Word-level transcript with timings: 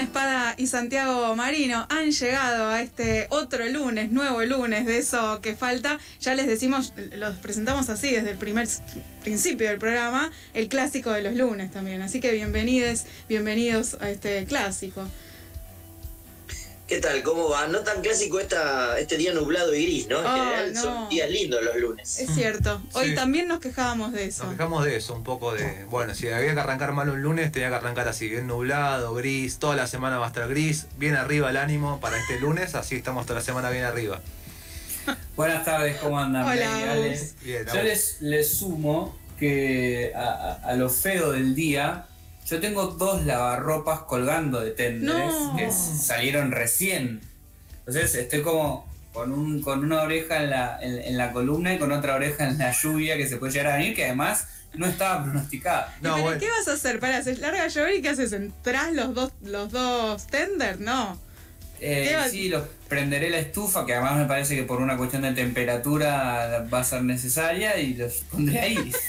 Espada 0.00 0.54
y 0.56 0.66
Santiago 0.66 1.34
Marino 1.36 1.86
han 1.90 2.10
llegado 2.10 2.68
a 2.68 2.80
este 2.82 3.26
otro 3.30 3.66
lunes, 3.68 4.10
nuevo 4.10 4.42
lunes 4.42 4.86
de 4.86 4.98
eso 4.98 5.40
que 5.40 5.54
falta. 5.54 5.98
Ya 6.20 6.34
les 6.34 6.46
decimos, 6.46 6.92
los 7.14 7.36
presentamos 7.36 7.88
así 7.88 8.10
desde 8.10 8.30
el 8.30 8.38
primer 8.38 8.68
principio 9.22 9.68
del 9.68 9.78
programa, 9.78 10.30
el 10.54 10.68
clásico 10.68 11.10
de 11.10 11.22
los 11.22 11.34
lunes 11.34 11.70
también. 11.70 12.00
Así 12.02 12.20
que 12.20 12.32
bienvenidos, 12.32 13.04
bienvenidos 13.28 13.96
a 14.00 14.10
este 14.10 14.44
clásico. 14.44 15.06
¿Qué 16.92 16.98
tal? 17.00 17.22
¿Cómo 17.22 17.48
va? 17.48 17.68
No 17.68 17.78
tan 17.78 18.02
clásico 18.02 18.38
esta, 18.38 18.98
este 18.98 19.16
día 19.16 19.32
nublado 19.32 19.74
y 19.74 19.82
gris, 19.86 20.08
¿no? 20.08 20.20
En 20.20 20.26
Oh, 20.26 20.34
general 20.34 20.74
no. 20.74 20.82
son 20.82 21.08
días 21.08 21.30
lindos 21.30 21.62
los 21.64 21.76
lunes. 21.76 22.18
Es 22.18 22.34
cierto. 22.34 22.82
Hoy 22.92 23.08
Sí. 23.08 23.14
también 23.14 23.48
nos 23.48 23.60
quejábamos 23.60 24.12
de 24.12 24.26
eso. 24.26 24.44
Nos 24.44 24.52
quejamos 24.52 24.84
de 24.84 24.96
eso, 24.98 25.14
un 25.14 25.24
poco 25.24 25.54
de. 25.54 25.86
Bueno, 25.86 26.14
si 26.14 26.28
había 26.28 26.52
que 26.52 26.60
arrancar 26.60 26.92
mal 26.92 27.08
un 27.08 27.22
lunes, 27.22 27.50
tenía 27.50 27.70
que 27.70 27.76
arrancar 27.76 28.08
así, 28.08 28.28
bien 28.28 28.46
nublado, 28.46 29.14
gris. 29.14 29.58
Toda 29.58 29.74
la 29.74 29.86
semana 29.86 30.18
va 30.18 30.26
a 30.26 30.28
estar 30.28 30.46
gris, 30.50 30.84
bien 30.98 31.14
arriba 31.14 31.48
el 31.48 31.56
ánimo 31.56 31.98
para 31.98 32.18
este 32.18 32.38
lunes, 32.38 32.74
así 32.74 32.96
estamos 32.96 33.24
toda 33.24 33.38
la 33.38 33.44
semana 33.46 33.70
bien 33.70 33.84
arriba. 33.84 34.20
Buenas 35.34 35.64
tardes, 35.64 35.96
¿cómo 35.96 36.18
andan? 36.18 36.44
Hola, 36.44 36.94
Bien, 37.42 37.64
Yo 37.74 37.82
les, 37.82 38.20
les 38.20 38.54
sumo 38.58 39.16
que 39.38 40.12
a, 40.14 40.24
a- 40.28 40.52
a 40.72 40.74
lo 40.74 40.90
feo 40.90 41.32
del 41.32 41.54
día, 41.54 42.04
yo 42.46 42.60
tengo 42.60 42.86
dos 42.88 43.24
lavarropas 43.24 44.00
colgando 44.00 44.60
de 44.60 44.70
tenders 44.72 45.32
No. 45.34 45.56
que 45.56 45.70
salieron 45.70 46.50
recién. 46.52 47.20
Entonces 47.86 48.14
estoy 48.14 48.42
como 48.42 48.86
con, 49.12 49.32
un, 49.32 49.60
con 49.62 49.84
una 49.84 50.02
oreja 50.02 50.42
en 50.42 50.50
la, 50.50 50.78
en, 50.80 50.98
en 51.00 51.16
la 51.18 51.32
columna 51.32 51.74
y 51.74 51.78
con 51.78 51.92
otra 51.92 52.14
oreja 52.14 52.48
en 52.48 52.58
la 52.58 52.72
lluvia 52.72 53.16
que 53.16 53.28
se 53.28 53.36
puede 53.36 53.52
llegar 53.52 53.72
a 53.72 53.76
venir, 53.76 53.94
que 53.94 54.04
además 54.06 54.46
no 54.74 54.86
estaba 54.86 55.22
pronosticada. 55.24 55.94
¿Y 56.00 56.04
No, 56.04 56.12
pero 56.14 56.24
bueno. 56.24 56.40
qué 56.40 56.48
vas 56.50 56.68
a 56.68 56.72
hacer? 56.72 56.98
Para, 56.98 57.22
se 57.22 57.36
larga 57.36 57.66
llover 57.68 57.96
y 57.96 58.02
qué 58.02 58.08
haces? 58.10 58.32
¿Entrás 58.32 58.92
los 58.92 59.14
dos, 59.14 59.32
los 59.42 59.70
dos 59.70 60.26
tender? 60.28 60.80
No. 60.80 61.18
Eh, 61.80 62.06
¿Qué 62.08 62.16
va- 62.16 62.28
sí, 62.28 62.48
los 62.48 62.62
prenderé 62.88 63.28
la 63.28 63.38
estufa, 63.38 63.84
que 63.84 63.92
además 63.94 64.16
me 64.16 64.24
parece 64.26 64.54
que 64.54 64.62
por 64.62 64.80
una 64.80 64.96
cuestión 64.96 65.22
de 65.22 65.32
temperatura 65.32 66.64
va 66.72 66.80
a 66.80 66.84
ser 66.84 67.02
necesaria 67.02 67.76
y 67.78 67.94
los 67.94 68.14
pondré 68.30 68.60
ahí. 68.60 68.92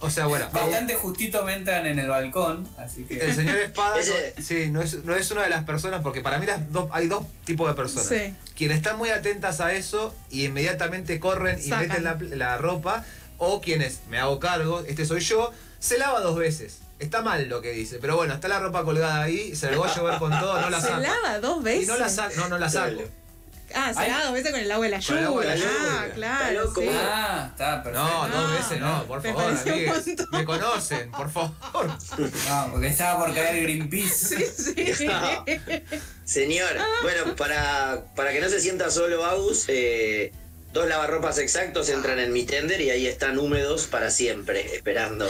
O 0.00 0.10
sea, 0.10 0.26
bueno, 0.26 0.48
Bastante 0.52 0.94
justito 0.94 1.44
me 1.44 1.54
entran 1.54 1.86
en 1.86 1.98
el 1.98 2.08
balcón, 2.08 2.68
así 2.78 3.04
que... 3.04 3.18
el 3.18 3.34
señor 3.34 3.56
Espada 3.56 3.98
Ese- 3.98 4.34
no, 4.36 4.42
sí, 4.44 4.70
no, 4.70 4.80
es, 4.82 5.04
no 5.04 5.14
es 5.16 5.30
una 5.30 5.42
de 5.42 5.50
las 5.50 5.64
personas, 5.64 6.02
porque 6.02 6.20
para 6.20 6.38
mí 6.38 6.46
las 6.46 6.70
dos, 6.72 6.88
hay 6.92 7.08
dos 7.08 7.24
tipos 7.44 7.68
de 7.68 7.74
personas. 7.74 8.06
Sí. 8.06 8.34
Quienes 8.54 8.76
están 8.76 8.96
muy 8.98 9.10
atentas 9.10 9.60
a 9.60 9.72
eso 9.72 10.14
y 10.30 10.44
inmediatamente 10.44 11.18
corren 11.18 11.58
y 11.62 11.68
meten 11.70 12.04
la, 12.04 12.16
la 12.20 12.58
ropa, 12.58 13.04
o 13.38 13.60
quienes 13.60 14.00
me 14.08 14.18
hago 14.18 14.38
cargo, 14.38 14.84
este 14.86 15.04
soy 15.04 15.20
yo, 15.20 15.50
se 15.80 15.98
lava 15.98 16.20
dos 16.20 16.36
veces. 16.36 16.78
Está 16.98 17.20
mal 17.20 17.48
lo 17.48 17.60
que 17.60 17.72
dice, 17.72 17.98
pero 18.00 18.16
bueno, 18.16 18.32
está 18.34 18.48
la 18.48 18.58
ropa 18.60 18.82
colgada 18.84 19.22
ahí, 19.22 19.54
se 19.56 19.70
la 19.70 19.76
voy 19.76 19.88
a 19.88 19.94
llover 19.94 20.18
con 20.18 20.30
todo, 20.38 20.60
no 20.60 20.70
la 20.70 20.80
¿Se 20.80 20.86
saco. 20.88 21.00
lava 21.00 21.40
dos 21.40 21.62
veces? 21.62 21.84
Y 21.84 21.86
no 21.86 21.98
la 21.98 22.08
saco, 22.08 22.34
no, 22.36 22.48
no 22.48 22.58
la 22.58 22.70
saco. 22.70 23.02
Ah, 23.74 23.92
se 23.92 24.00
Ay. 24.00 24.10
lava 24.10 24.24
dos 24.24 24.32
veces 24.34 24.50
con 24.52 24.60
el 24.60 24.70
agua 24.72 24.84
de 24.86 24.90
la 24.92 25.00
Con 25.02 25.18
el 25.18 25.24
agua 25.24 25.42
de 25.42 25.48
la 25.48 25.56
lluvia. 25.56 25.70
Ah, 25.80 26.06
claro. 26.14 26.44
Está 26.44 26.52
loco, 26.64 26.80
sí. 26.80 26.86
¿eh? 26.86 26.92
Ah, 26.94 27.48
está 27.50 27.82
perfecto. 27.82 28.08
No, 28.08 28.28
dos 28.28 28.30
No, 28.50 28.56
veces 28.56 28.80
no, 28.80 29.04
por 29.06 29.22
me 29.22 29.32
favor, 29.32 29.52
amigues. 29.66 30.06
Me 30.32 30.44
conocen, 30.44 31.10
por 31.10 31.30
favor. 31.30 31.54
No, 32.48 32.68
porque 32.72 32.86
estaba 32.88 33.24
por 33.24 33.34
caer 33.34 33.62
Greenpeace. 33.62 34.46
Sí, 34.50 34.94
sí. 34.94 35.08
Señor, 36.24 36.70
bueno, 37.02 37.36
para, 37.36 38.04
para 38.14 38.32
que 38.32 38.40
no 38.40 38.48
se 38.48 38.60
sienta 38.60 38.90
solo 38.90 39.24
Agus, 39.24 39.64
eh, 39.68 40.32
dos 40.72 40.88
lavarropas 40.88 41.38
exactos 41.38 41.88
entran 41.88 42.18
en 42.18 42.32
mi 42.32 42.44
tender 42.44 42.80
y 42.80 42.90
ahí 42.90 43.06
están 43.06 43.38
húmedos 43.38 43.86
para 43.86 44.10
siempre, 44.10 44.74
esperando 44.74 45.28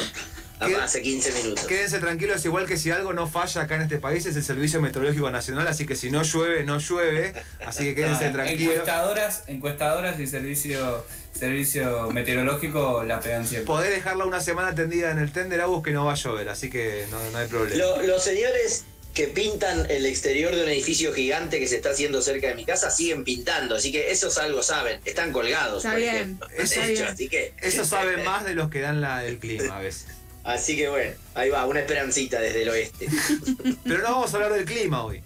a- 0.61 0.85
hace 0.85 1.03
15 1.03 1.33
minutos. 1.43 1.65
Quédense 1.67 1.99
tranquilos, 1.99 2.45
igual 2.45 2.67
que 2.67 2.77
si 2.77 2.91
algo 2.91 3.13
no 3.13 3.27
falla 3.29 3.63
acá 3.63 3.77
en 3.77 3.83
este 3.83 3.99
país 3.99 4.25
es 4.27 4.37
el 4.37 4.43
Servicio 4.45 4.81
Meteorológico 4.81 5.31
Nacional, 5.31 5.67
así 5.69 5.87
que 5.87 5.97
si 5.97 6.11
no 6.11 6.23
llueve, 6.23 6.65
no 6.65 6.79
llueve. 6.79 7.35
Así 7.65 7.85
que 7.85 7.95
quédense 7.95 8.27
Ah, 8.27 8.33
tranquilos. 8.33 8.73
encuestadoras, 8.75 9.43
encuestadoras 9.47 10.19
y 10.21 10.27
servicio, 10.27 11.05
servicio 11.39 12.11
meteorológico 12.11 13.05
la 13.05 13.21
pegan 13.21 13.47
siempre. 13.47 13.67
Podés 13.67 13.91
dejarla 13.91 14.25
una 14.25 14.41
semana 14.41 14.75
tendida 14.75 15.11
en 15.11 15.19
el 15.19 15.33
tender, 15.33 15.61
Agus, 15.61 15.83
que 15.83 15.91
no 15.93 16.05
va 16.05 16.13
a 16.13 16.17
llover, 16.17 16.49
así 16.49 16.71
que 16.71 17.05
no, 17.11 17.19
no 17.31 17.39
hay 17.39 17.47
problema. 17.49 17.77
Lo- 17.77 18.03
los 18.03 18.23
señores 18.25 18.85
que 19.15 19.29
pintan 19.29 19.91
el 19.91 20.05
exterior 20.05 20.55
de 20.55 20.63
un 20.63 20.69
edificio 20.69 21.11
gigante 21.15 21.59
que 21.59 21.67
se 21.67 21.77
está 21.77 21.89
haciendo 21.91 22.21
cerca 22.21 22.49
de 22.49 22.55
mi 22.55 22.67
casa 22.67 22.91
siguen 22.91 23.25
pintando, 23.25 23.77
así 23.77 23.91
que 23.91 24.11
esos 24.11 24.37
algo 24.37 24.63
saben, 24.63 25.01
están 25.07 25.33
colgados, 25.33 25.79
Está 25.79 25.93
por 25.93 25.99
bien, 26.01 26.15
ejemplo. 26.17 26.49
está 26.51 26.81
De 26.87 26.93
hecho, 26.93 27.03
bien. 27.03 27.15
así 27.15 27.29
que 27.31 27.55
Eso 27.63 27.85
sabe 27.87 28.17
más 28.25 28.45
de 28.45 28.55
los 28.55 28.69
que 28.69 28.81
dan 28.81 29.01
la, 29.01 29.25
el 29.25 29.39
clima 29.39 29.77
a 29.77 29.81
veces. 29.81 30.07
Así 30.47 30.77
que 30.77 30.89
bueno, 30.89 31.13
ahí 31.35 31.51
va, 31.51 31.67
una 31.67 31.81
esperancita 31.81 32.41
desde 32.41 32.63
el 32.63 32.69
oeste. 32.69 33.09
Pero 33.85 33.99
no 33.99 34.13
vamos 34.13 34.33
a 34.33 34.37
hablar 34.37 34.53
del 34.53 34.65
clima 34.65 35.05
hoy. 35.05 35.21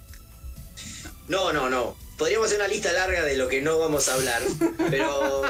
No, 1.28 1.52
no, 1.52 1.68
no. 1.68 1.94
Podríamos 2.16 2.46
hacer 2.46 2.58
una 2.58 2.68
lista 2.68 2.90
larga 2.92 3.22
de 3.22 3.36
lo 3.36 3.46
que 3.46 3.60
no 3.60 3.78
vamos 3.78 4.08
a 4.08 4.14
hablar, 4.14 4.42
pero 4.90 5.42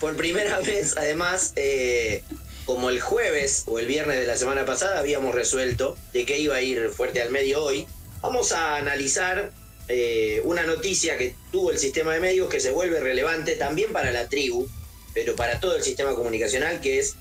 por 0.00 0.16
primera 0.16 0.58
vez, 0.60 0.96
además, 0.96 1.52
eh, 1.56 2.22
como 2.64 2.88
el 2.88 2.98
jueves 3.02 3.64
o 3.66 3.78
el 3.78 3.84
viernes 3.84 4.18
de 4.18 4.26
la 4.26 4.34
semana 4.38 4.64
pasada 4.64 5.00
habíamos 5.00 5.34
resuelto 5.34 5.98
de 6.14 6.24
que 6.24 6.38
iba 6.38 6.56
a 6.56 6.62
ir 6.62 6.88
fuerte 6.88 7.20
al 7.20 7.30
medio 7.30 7.62
hoy, 7.62 7.86
vamos 8.22 8.52
a 8.52 8.76
analizar 8.76 9.52
eh, 9.88 10.40
una 10.44 10.62
noticia 10.62 11.18
que 11.18 11.34
tuvo 11.52 11.72
el 11.72 11.78
sistema 11.78 12.14
de 12.14 12.20
medios 12.20 12.48
que 12.48 12.60
se 12.60 12.70
vuelve 12.70 13.00
relevante 13.00 13.56
también 13.56 13.92
para 13.92 14.10
la 14.10 14.30
tribu, 14.30 14.66
pero 15.12 15.36
para 15.36 15.60
todo 15.60 15.76
el 15.76 15.82
sistema 15.82 16.14
comunicacional, 16.14 16.80
que 16.80 17.00
es 17.00 17.16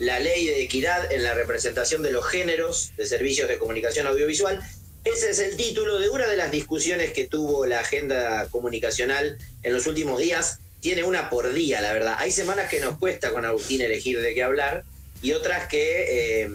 la 0.00 0.18
ley 0.18 0.46
de 0.46 0.62
equidad 0.62 1.12
en 1.12 1.22
la 1.22 1.34
representación 1.34 2.02
de 2.02 2.10
los 2.10 2.26
géneros 2.26 2.92
de 2.96 3.06
servicios 3.06 3.48
de 3.48 3.58
comunicación 3.58 4.06
audiovisual. 4.06 4.58
Ese 5.04 5.30
es 5.30 5.38
el 5.38 5.56
título 5.56 5.98
de 5.98 6.08
una 6.08 6.26
de 6.26 6.38
las 6.38 6.50
discusiones 6.50 7.12
que 7.12 7.26
tuvo 7.26 7.66
la 7.66 7.80
agenda 7.80 8.48
comunicacional 8.50 9.38
en 9.62 9.72
los 9.72 9.86
últimos 9.86 10.18
días. 10.18 10.58
Tiene 10.80 11.04
una 11.04 11.28
por 11.28 11.52
día, 11.52 11.82
la 11.82 11.92
verdad. 11.92 12.16
Hay 12.18 12.32
semanas 12.32 12.70
que 12.70 12.80
nos 12.80 12.98
cuesta 12.98 13.30
con 13.30 13.44
Agustín 13.44 13.82
elegir 13.82 14.20
de 14.20 14.34
qué 14.34 14.42
hablar 14.42 14.84
y 15.20 15.32
otras 15.32 15.68
que, 15.68 16.44
eh, 16.44 16.50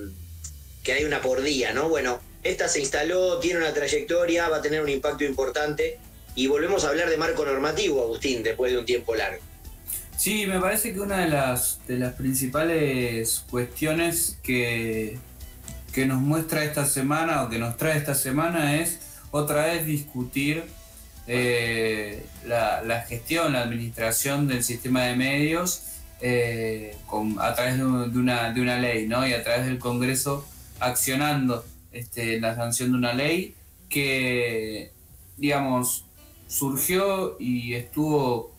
que 0.83 0.93
hay 0.93 1.03
una 1.03 1.21
por 1.21 1.43
día, 1.43 1.71
¿no? 1.71 1.87
Bueno, 1.87 2.19
esta 2.43 2.67
se 2.67 2.79
instaló, 2.79 3.37
tiene 3.37 3.59
una 3.59 3.73
trayectoria, 3.75 4.49
va 4.49 4.57
a 4.57 4.61
tener 4.63 4.81
un 4.81 4.89
impacto 4.89 5.23
importante 5.23 5.99
y 6.33 6.47
volvemos 6.47 6.83
a 6.83 6.89
hablar 6.89 7.11
de 7.11 7.17
marco 7.17 7.45
normativo, 7.45 8.01
Agustín, 8.01 8.41
después 8.41 8.71
de 8.71 8.79
un 8.79 8.85
tiempo 8.87 9.13
largo. 9.13 9.41
Sí, 10.17 10.47
me 10.47 10.59
parece 10.59 10.93
que 10.93 11.01
una 11.01 11.17
de 11.19 11.29
las, 11.29 11.79
de 11.87 11.97
las 11.99 12.13
principales 12.13 13.43
cuestiones 13.49 14.39
que, 14.41 15.19
que 15.93 16.05
nos 16.05 16.21
muestra 16.21 16.63
esta 16.63 16.85
semana 16.85 17.43
o 17.43 17.49
que 17.49 17.59
nos 17.59 17.77
trae 17.77 17.97
esta 17.97 18.15
semana 18.15 18.75
es 18.75 18.99
otra 19.31 19.65
vez 19.65 19.85
discutir 19.85 20.63
eh, 21.27 22.25
la, 22.47 22.81
la 22.81 23.01
gestión, 23.01 23.53
la 23.53 23.61
administración 23.61 24.47
del 24.47 24.63
sistema 24.63 25.03
de 25.03 25.15
medios 25.15 25.83
eh, 26.21 26.95
a 27.39 27.53
través 27.53 27.77
de 27.77 27.85
una, 27.85 28.53
de 28.53 28.61
una 28.61 28.79
ley, 28.79 29.07
¿no? 29.07 29.27
Y 29.27 29.33
a 29.33 29.43
través 29.43 29.65
del 29.65 29.79
Congreso 29.79 30.47
accionando 30.79 31.65
este, 31.91 32.39
la 32.39 32.55
sanción 32.55 32.91
de 32.91 32.97
una 32.97 33.13
ley 33.13 33.53
que, 33.89 34.91
digamos, 35.37 36.05
surgió 36.47 37.37
y 37.39 37.73
estuvo 37.73 38.54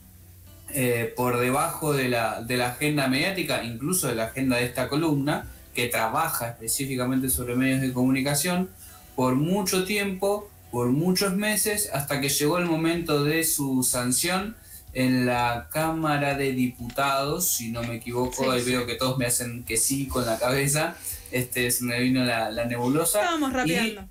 eh, 0.71 1.13
por 1.17 1.39
debajo 1.39 1.93
de 1.93 2.09
la, 2.09 2.43
de 2.43 2.57
la 2.57 2.69
agenda 2.71 3.09
mediática, 3.09 3.63
incluso 3.65 4.09
de 4.09 4.15
la 4.15 4.25
agenda 4.25 4.57
de 4.57 4.65
esta 4.65 4.89
columna, 4.89 5.47
que 5.75 5.89
trabaja 5.89 6.49
específicamente 6.49 7.29
sobre 7.29 7.55
medios 7.55 7.81
de 7.81 7.93
comunicación, 7.93 8.71
por 9.15 9.35
mucho 9.35 9.85
tiempo, 9.85 10.51
por 10.71 10.89
muchos 10.89 11.35
meses, 11.35 11.91
hasta 11.93 12.21
que 12.21 12.29
llegó 12.29 12.59
el 12.59 12.67
momento 12.67 13.25
de 13.25 13.45
su 13.45 13.83
sanción 13.83 14.57
en 14.93 15.27
la 15.27 15.69
Cámara 15.71 16.37
de 16.37 16.53
Diputados, 16.53 17.47
si 17.49 17.71
no 17.71 17.83
me 17.83 17.97
equivoco, 17.97 18.55
Sí, 18.55 18.61
sí. 18.65 18.71
veo 18.71 18.87
que 18.87 18.95
todos 18.95 19.19
me 19.19 19.27
hacen 19.27 19.63
que 19.65 19.77
sí 19.77 20.07
con 20.07 20.25
la 20.25 20.39
cabeza, 20.39 20.97
este, 21.31 21.71
se 21.71 21.85
me 21.85 22.01
vino 22.01 22.25
la, 22.25 22.51
la 22.51 22.65
nebulosa. 22.65 23.21
Estábamos 23.21 23.53
rapeando. 23.53 24.09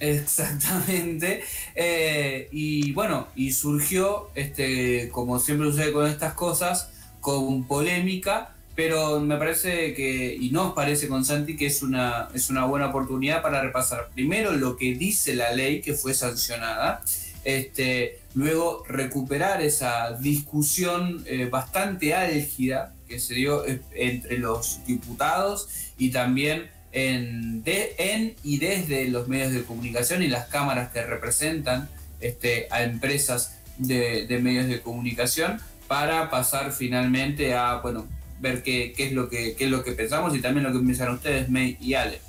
Exactamente. 0.00 1.42
Eh, 1.80 2.48
y 2.50 2.90
bueno, 2.90 3.28
y 3.36 3.52
surgió, 3.52 4.30
este, 4.34 5.10
como 5.10 5.38
siempre 5.38 5.70
sucede 5.70 5.92
con 5.92 6.08
estas 6.08 6.34
cosas, 6.34 6.90
con 7.20 7.64
polémica, 7.68 8.52
pero 8.74 9.20
me 9.20 9.36
parece 9.36 9.94
que, 9.94 10.34
y 10.34 10.50
nos 10.50 10.72
parece 10.72 11.06
con 11.06 11.24
Santi, 11.24 11.56
que 11.56 11.66
es 11.66 11.82
una, 11.82 12.28
es 12.34 12.50
una 12.50 12.64
buena 12.64 12.88
oportunidad 12.88 13.42
para 13.42 13.60
repasar 13.60 14.08
primero 14.12 14.52
lo 14.52 14.76
que 14.76 14.94
dice 14.94 15.36
la 15.36 15.52
ley 15.52 15.80
que 15.80 15.94
fue 15.94 16.14
sancionada, 16.14 17.00
este, 17.44 18.18
luego 18.34 18.84
recuperar 18.88 19.62
esa 19.62 20.12
discusión 20.12 21.22
eh, 21.26 21.48
bastante 21.50 22.14
álgida 22.14 22.94
que 23.08 23.20
se 23.20 23.34
dio 23.34 23.66
eh, 23.66 23.80
entre 23.94 24.38
los 24.38 24.84
diputados 24.86 25.68
y 25.96 26.10
también 26.10 26.70
en, 27.06 27.62
en 27.64 28.34
y 28.42 28.58
desde 28.58 29.08
los 29.08 29.28
medios 29.28 29.52
de 29.52 29.62
comunicación 29.62 30.22
y 30.22 30.28
las 30.28 30.48
cámaras 30.48 30.90
que 30.92 31.02
representan 31.02 31.88
este, 32.20 32.66
a 32.70 32.82
empresas 32.82 33.58
de, 33.76 34.26
de 34.26 34.38
medios 34.38 34.68
de 34.68 34.80
comunicación 34.80 35.60
para 35.86 36.30
pasar 36.30 36.72
finalmente 36.72 37.54
a, 37.54 37.76
bueno, 37.76 38.06
ver 38.40 38.62
qué, 38.62 38.92
qué, 38.96 39.06
es 39.06 39.12
lo 39.12 39.28
que, 39.28 39.54
qué 39.56 39.64
es 39.64 39.70
lo 39.70 39.82
que 39.82 39.92
pensamos 39.92 40.34
y 40.34 40.40
también 40.40 40.64
lo 40.64 40.72
que 40.72 40.84
piensan 40.84 41.14
ustedes, 41.14 41.48
May 41.48 41.76
y 41.80 41.94
Ale. 41.94 42.20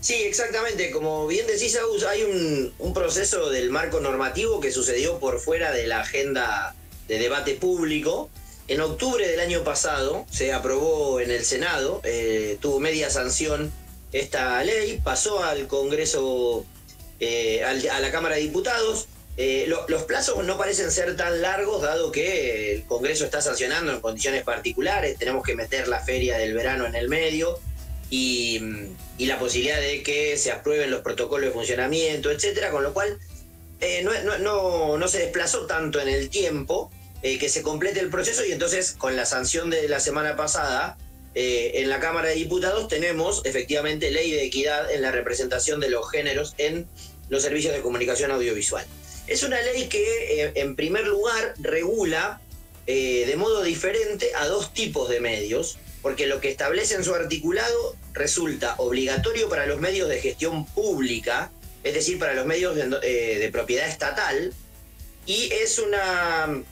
Sí, 0.00 0.14
exactamente. 0.14 0.90
Como 0.90 1.28
bien 1.28 1.46
decís, 1.46 1.76
Agus, 1.76 2.04
hay 2.04 2.22
un, 2.22 2.74
un, 2.78 2.92
proceso 2.92 3.50
del 3.50 3.70
marco 3.70 4.00
normativo 4.00 4.60
que 4.60 4.72
sucedió 4.72 5.20
por 5.20 5.38
fuera 5.38 5.70
de 5.70 5.86
la 5.86 6.00
agenda 6.00 6.74
de 7.06 7.18
debate 7.18 7.54
público. 7.54 8.28
En 8.66 8.80
octubre 8.80 9.28
del 9.28 9.38
año 9.38 9.62
pasado 9.62 10.26
se 10.30 10.52
aprobó 10.52 11.20
en 11.20 11.30
el 11.30 11.44
Senado, 11.44 12.00
eh, 12.04 12.58
tuvo 12.60 12.80
media 12.80 13.10
sanción 13.10 13.72
esta 14.12 14.62
ley, 14.62 15.00
pasó 15.02 15.42
al 15.42 15.66
Congreso, 15.66 16.64
eh, 17.18 17.64
a 17.64 18.00
la 18.00 18.10
Cámara 18.12 18.36
de 18.36 18.42
Diputados, 18.42 19.08
eh, 19.38 19.64
lo, 19.66 19.88
los 19.88 20.02
plazos 20.02 20.44
no 20.44 20.58
parecen 20.58 20.90
ser 20.90 21.16
tan 21.16 21.40
largos, 21.40 21.80
dado 21.80 22.12
que 22.12 22.74
el 22.74 22.84
Congreso 22.84 23.24
está 23.24 23.40
sancionando 23.40 23.90
en 23.90 24.00
condiciones 24.00 24.44
particulares, 24.44 25.18
tenemos 25.18 25.42
que 25.42 25.56
meter 25.56 25.88
la 25.88 26.00
feria 26.00 26.36
del 26.36 26.52
verano 26.52 26.86
en 26.86 26.94
el 26.94 27.08
medio 27.08 27.58
y, 28.10 28.60
la 29.18 29.38
posibilidad 29.38 29.80
de 29.80 30.02
que 30.02 30.36
se 30.36 30.50
aprueben 30.50 30.90
los 30.90 31.00
protocolos 31.02 31.46
de 31.46 31.52
funcionamiento, 31.52 32.32
etcétera, 32.32 32.70
con 32.72 32.82
lo 32.82 32.92
cual 32.92 33.18
eh, 33.80 34.02
no, 34.04 35.08
se 35.08 35.18
desplazó 35.20 35.66
tanto 35.66 36.00
en 36.00 36.08
el 36.08 36.28
tiempo 36.28 36.90
que 37.22 37.48
se 37.48 37.62
complete 37.62 38.00
el 38.00 38.10
proceso 38.10 38.44
y 38.44 38.50
entonces 38.50 38.94
con 38.98 39.14
la 39.14 39.24
sanción 39.24 39.70
de 39.70 39.88
la 39.88 40.00
semana 40.00 40.34
pasada 40.34 40.98
en 41.34 41.88
la 41.88 41.98
Cámara 41.98 42.28
de 42.28 42.34
Diputados 42.34 42.88
tenemos 42.88 43.42
efectivamente 43.44 44.10
ley 44.10 44.32
de 44.32 44.44
equidad 44.44 44.90
en 44.92 45.02
la 45.02 45.12
representación 45.12 45.80
de 45.80 45.88
los 45.88 46.10
géneros 46.10 46.54
en 46.58 46.86
los 47.28 47.42
servicios 47.42 47.74
de 47.74 47.80
comunicación 47.80 48.30
audiovisual. 48.30 48.84
Es 49.26 49.42
una 49.42 49.60
ley 49.62 49.88
que, 49.88 50.44
eh, 50.44 50.52
en 50.56 50.76
primer 50.76 51.06
lugar, 51.06 51.54
regula 51.58 52.40
eh, 52.86 53.24
de 53.26 53.36
modo 53.36 53.62
diferente 53.62 54.32
a 54.34 54.46
dos 54.46 54.74
tipos 54.74 55.08
de 55.08 55.20
medios, 55.20 55.78
porque 56.02 56.26
lo 56.26 56.40
que 56.40 56.50
establece 56.50 56.96
en 56.96 57.04
su 57.04 57.14
articulado 57.14 57.96
resulta 58.12 58.74
obligatorio 58.78 59.48
para 59.48 59.66
los 59.66 59.80
medios 59.80 60.08
de 60.08 60.20
gestión 60.20 60.66
pública, 60.66 61.52
es 61.84 61.94
decir, 61.94 62.18
para 62.18 62.34
los 62.34 62.44
medios 62.44 62.74
de, 62.74 62.98
eh, 63.02 63.48
propiedad 63.52 63.88
estatal, 63.88 64.52
y 65.24 65.50
es 65.52 65.78
una 65.78 66.62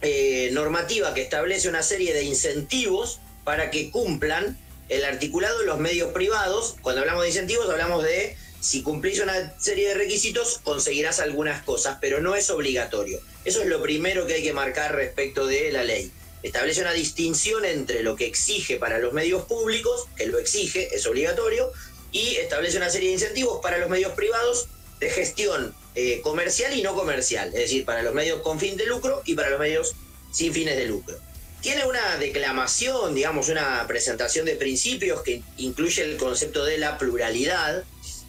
eh, 0.00 0.50
normativa 0.52 1.12
que 1.12 1.22
establece 1.22 1.68
una 1.68 1.82
serie 1.82 2.14
de 2.14 2.22
incentivos 2.22 3.18
para 3.48 3.70
que 3.70 3.90
cumplan 3.90 4.58
el 4.90 5.06
articulado 5.06 5.60
de 5.60 5.64
los 5.64 5.78
medios 5.78 6.12
privados. 6.12 6.76
Cuando 6.82 7.00
hablamos 7.00 7.22
de 7.22 7.30
incentivos 7.30 7.70
hablamos 7.70 8.04
de 8.04 8.36
si 8.60 8.82
cumplís 8.82 9.20
una 9.20 9.58
serie 9.58 9.88
de 9.88 9.94
requisitos, 9.94 10.60
conseguirás 10.62 11.18
algunas 11.18 11.62
cosas, 11.62 11.96
pero 11.98 12.20
no 12.20 12.34
es 12.34 12.50
obligatorio. 12.50 13.18
Eso 13.46 13.62
es 13.62 13.68
lo 13.68 13.80
primero 13.80 14.26
que 14.26 14.34
hay 14.34 14.42
que 14.42 14.52
marcar 14.52 14.94
respecto 14.94 15.46
de 15.46 15.72
la 15.72 15.82
ley. 15.82 16.12
Establece 16.42 16.82
una 16.82 16.92
distinción 16.92 17.64
entre 17.64 18.02
lo 18.02 18.16
que 18.16 18.26
exige 18.26 18.76
para 18.76 18.98
los 18.98 19.14
medios 19.14 19.46
públicos, 19.46 20.08
que 20.14 20.26
lo 20.26 20.38
exige, 20.38 20.94
es 20.94 21.06
obligatorio, 21.06 21.72
y 22.12 22.36
establece 22.36 22.76
una 22.76 22.90
serie 22.90 23.08
de 23.08 23.14
incentivos 23.14 23.60
para 23.62 23.78
los 23.78 23.88
medios 23.88 24.12
privados 24.12 24.68
de 25.00 25.08
gestión 25.08 25.74
eh, 25.94 26.20
comercial 26.20 26.76
y 26.76 26.82
no 26.82 26.94
comercial, 26.94 27.48
es 27.48 27.60
decir, 27.60 27.86
para 27.86 28.02
los 28.02 28.12
medios 28.12 28.42
con 28.42 28.60
fin 28.60 28.76
de 28.76 28.84
lucro 28.84 29.22
y 29.24 29.32
para 29.32 29.48
los 29.48 29.58
medios 29.58 29.94
sin 30.32 30.52
fines 30.52 30.76
de 30.76 30.84
lucro. 30.84 31.16
Tiene 31.60 31.86
una 31.86 32.16
declamación, 32.18 33.14
digamos, 33.14 33.48
una 33.48 33.84
presentación 33.86 34.46
de 34.46 34.54
principios 34.54 35.22
que 35.22 35.42
incluye 35.56 36.02
el 36.02 36.16
concepto 36.16 36.64
de 36.64 36.78
la 36.78 36.98
pluralidad, 36.98 37.84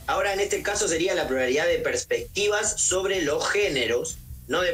Ahora, 0.10 0.34
en 0.34 0.40
este 0.40 0.64
caso 0.64 0.88
sería 0.88 1.14
la 1.14 1.28
pluralidad 1.28 1.68
de 1.68 1.78
perspectivas 1.78 2.82
sobre 2.82 3.22
los 3.22 3.48
géneros, 3.48 4.18
¿no? 4.48 4.66
Y, 4.66 4.70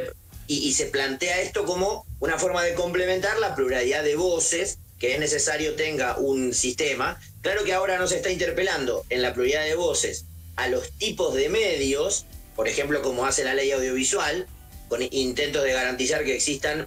y, 0.46 0.72
se 0.72 0.86
plantea 0.86 1.42
esto 1.42 1.66
como 1.66 2.06
una 2.20 2.38
forma 2.38 2.62
de 2.62 2.72
complementar 2.72 3.38
la 3.38 3.54
pluralidad 3.54 4.02
de 4.02 4.16
voces 4.16 4.78
que 4.98 5.12
es 5.12 5.20
necesario 5.20 5.74
tenga 5.74 6.16
un 6.16 6.54
sistema. 6.54 7.20
Claro 7.42 7.64
que 7.64 7.74
ahora 7.74 7.98
no 7.98 8.06
se 8.06 8.16
está 8.16 8.30
interpelando 8.30 9.04
en 9.10 9.20
la 9.20 9.34
pluralidad 9.34 9.64
de 9.64 9.74
voces 9.74 10.24
a 10.56 10.68
los 10.68 10.90
tipos 10.92 11.34
de 11.34 11.50
medios, 11.50 12.24
por 12.54 12.66
ejemplo, 12.66 13.02
como 13.02 13.26
hace 13.26 13.44
la 13.44 13.52
ley 13.52 13.72
audiovisual, 13.72 14.46
con 14.88 15.02
intentos 15.02 15.64
de 15.64 15.72
garantizar 15.74 16.24
que 16.24 16.34
existan 16.34 16.86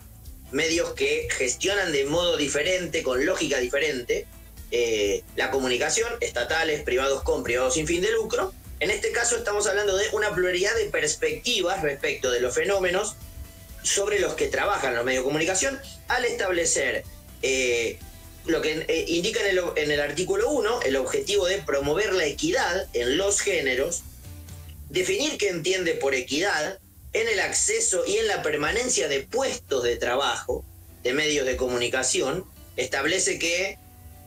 medios 0.52 0.94
que 0.94 1.28
gestionan 1.32 1.92
de 1.92 2.06
modo 2.06 2.38
diferente, 2.38 3.04
con 3.04 3.26
lógica 3.26 3.60
diferente, 3.60 4.26
eh, 4.72 5.24
la 5.36 5.52
comunicación, 5.52 6.12
estatales, 6.22 6.84
privados 6.84 7.24
con, 7.24 7.44
privados 7.44 7.76
sin 7.76 7.88
fin 7.88 8.02
de 8.02 8.12
lucro. 8.12 8.54
En 8.80 8.92
este 8.92 9.12
caso 9.12 9.36
estamos 9.38 9.68
hablando 9.68 9.98
de 9.98 10.08
una 10.14 10.34
pluralidad 10.34 10.76
de 10.76 10.86
perspectivas 10.86 11.82
respecto 11.82 12.32
de 12.32 12.40
los 12.40 12.54
fenómenos 12.54 13.16
sobre 13.84 14.20
los 14.20 14.34
que 14.34 14.48
trabajan 14.48 14.96
los 14.96 15.06
medios 15.06 15.24
de 15.24 15.28
comunicación 15.28 15.80
al 16.08 16.26
establecer 16.26 17.04
eh, 17.42 17.98
lo 18.46 18.62
que 18.62 18.86
eh, 18.88 19.06
indica 19.08 19.42
en 19.42 19.58
el, 19.58 19.64
en 19.76 19.92
el 19.92 20.00
artículo 20.00 20.50
1, 20.50 20.82
el 20.84 20.96
objetivo 20.98 21.46
de 21.46 21.60
promover 21.60 22.14
la 22.14 22.26
equidad 22.26 22.88
en 22.94 23.18
los 23.18 23.42
géneros, 23.42 24.04
definir 24.90 25.38
qué 25.38 25.50
entiende 25.50 25.94
por 25.94 26.16
equidad 26.16 26.80
en 27.14 27.28
el 27.28 27.40
acceso 27.40 28.04
y 28.06 28.18
en 28.18 28.28
la 28.28 28.42
permanencia 28.42 29.08
de 29.08 29.22
puestos 29.22 29.84
de 29.84 29.98
trabajo 29.98 30.64
de 31.04 31.14
medios 31.14 31.46
de 31.46 31.58
comunicación, 31.58 32.46
establece 32.76 33.40
que 33.40 33.78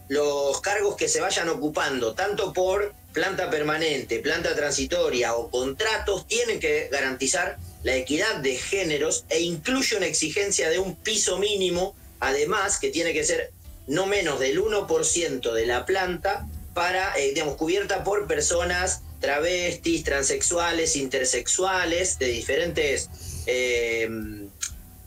los 0.09 0.61
cargos 0.61 0.97
que 0.97 1.09
se 1.09 1.21
vayan 1.21 1.49
ocupando, 1.49 2.15
tanto 2.15 2.53
por 2.53 2.95
planta 3.13 3.51
permanente, 3.51 4.19
planta 4.21 4.55
transitoria 4.55 5.35
o 5.35 5.51
contratos, 5.51 6.27
tienen 6.27 6.61
que 6.61 6.89
garantizar 6.91 7.59
la 7.83 7.95
equidad 7.95 8.37
de 8.37 8.57
géneros 8.57 9.25
e 9.29 9.41
incluye 9.41 9.97
una 9.97 10.07
exigencia 10.07 10.71
de 10.71 10.79
un 10.79 10.97
piso 10.97 11.39
mínimo, 11.39 11.95
además 12.21 12.79
que 12.79 12.91
tiene 12.91 13.13
que 13.13 13.25
ser 13.25 13.53
no 13.87 14.07
menos 14.07 14.41
del 14.41 14.61
1% 14.61 15.53
de 15.53 15.67
la 15.67 15.85
planta 15.85 16.47
para, 16.75 17.17
eh, 17.19 17.33
digamos, 17.35 17.57
cubierta 17.57 18.05
por 18.05 18.27
personas 18.27 19.03
travestis, 19.23 20.05
transexuales, 20.05 20.97
intersexuales, 20.97 22.19
de 22.19 22.27
diferentes 22.27 23.09
eh, 23.47 24.07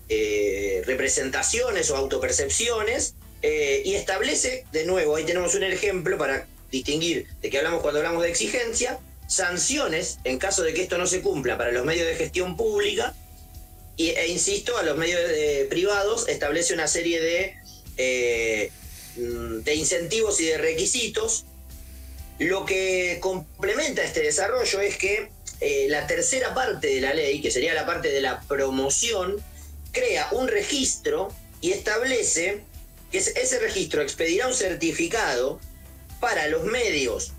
eh, 0.09 0.81
representaciones 0.85 1.91
o 1.91 1.95
autopercepciones, 1.95 3.13
eh, 3.43 3.83
y 3.85 3.93
establece, 3.93 4.65
de 4.71 4.85
nuevo, 4.85 5.15
ahí 5.15 5.25
tenemos 5.25 5.53
un 5.53 5.63
ejemplo 5.63 6.17
para 6.17 6.47
distinguir 6.71 7.27
de 7.43 7.51
qué 7.51 7.59
hablamos 7.59 7.81
cuando 7.83 7.99
hablamos 7.99 8.23
de 8.23 8.29
exigencia, 8.29 8.99
sanciones 9.27 10.17
en 10.23 10.39
caso 10.39 10.63
de 10.63 10.73
que 10.73 10.81
esto 10.81 10.97
no 10.97 11.05
se 11.05 11.21
cumpla 11.21 11.57
para 11.57 11.71
los 11.71 11.85
medios 11.85 12.07
de 12.07 12.15
gestión 12.15 12.57
pública, 12.57 13.13
y, 13.97 14.09
e 14.09 14.27
insisto, 14.27 14.77
a 14.77 14.83
los 14.83 14.97
medios 14.97 15.21
privados 15.69 16.27
establece 16.27 16.73
una 16.73 16.87
serie 16.87 17.21
de, 17.21 17.55
eh, 17.97 18.71
de 19.15 19.75
incentivos 19.75 20.41
y 20.41 20.45
de 20.45 20.57
requisitos. 20.57 21.45
Lo 22.39 22.65
que 22.65 23.19
complementa 23.21 24.03
este 24.03 24.21
desarrollo 24.21 24.81
es 24.81 24.97
que 24.97 25.29
eh, 25.61 25.87
la 25.89 26.05
tercera 26.05 26.53
parte 26.53 26.87
de 26.87 27.01
la 27.01 27.13
ley, 27.13 27.41
que 27.41 27.51
sería 27.51 27.73
la 27.73 27.85
parte 27.85 28.09
de 28.11 28.21
la 28.21 28.41
promoción, 28.41 29.41
crea 29.91 30.27
un 30.31 30.47
registro 30.47 31.29
y 31.61 31.71
establece 31.71 32.63
ese 33.11 33.59
registro 33.59 34.01
expedirá 34.01 34.47
un 34.47 34.53
certificado 34.53 35.59
para 36.19 36.47
los 36.47 36.63
medios 36.65 37.33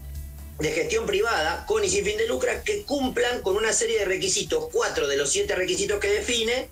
de 0.58 0.70
gestión 0.72 1.06
privada 1.06 1.66
con 1.66 1.84
y 1.84 1.88
sin 1.88 2.04
fin 2.04 2.16
de 2.16 2.26
lucro 2.26 2.50
que 2.64 2.82
cumplan 2.84 3.42
con 3.42 3.56
una 3.56 3.72
serie 3.72 3.98
de 3.98 4.04
requisitos, 4.06 4.68
cuatro 4.72 5.06
de 5.06 5.16
los 5.16 5.30
siete 5.30 5.54
requisitos 5.54 6.00
que 6.00 6.08
define, 6.08 6.68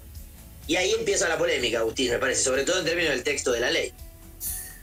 y 0.67 0.77
ahí 0.77 0.93
empieza 0.99 1.29
la 1.29 1.37
polémica, 1.37 1.81
Agustín, 1.81 2.11
me 2.11 2.19
parece, 2.19 2.43
sobre 2.43 2.65
todo 2.65 2.79
en 2.79 2.87
términos 2.87 3.11
del 3.11 3.23
texto 3.23 3.53
de 3.53 3.61
la 3.61 3.71
ley. 3.71 3.93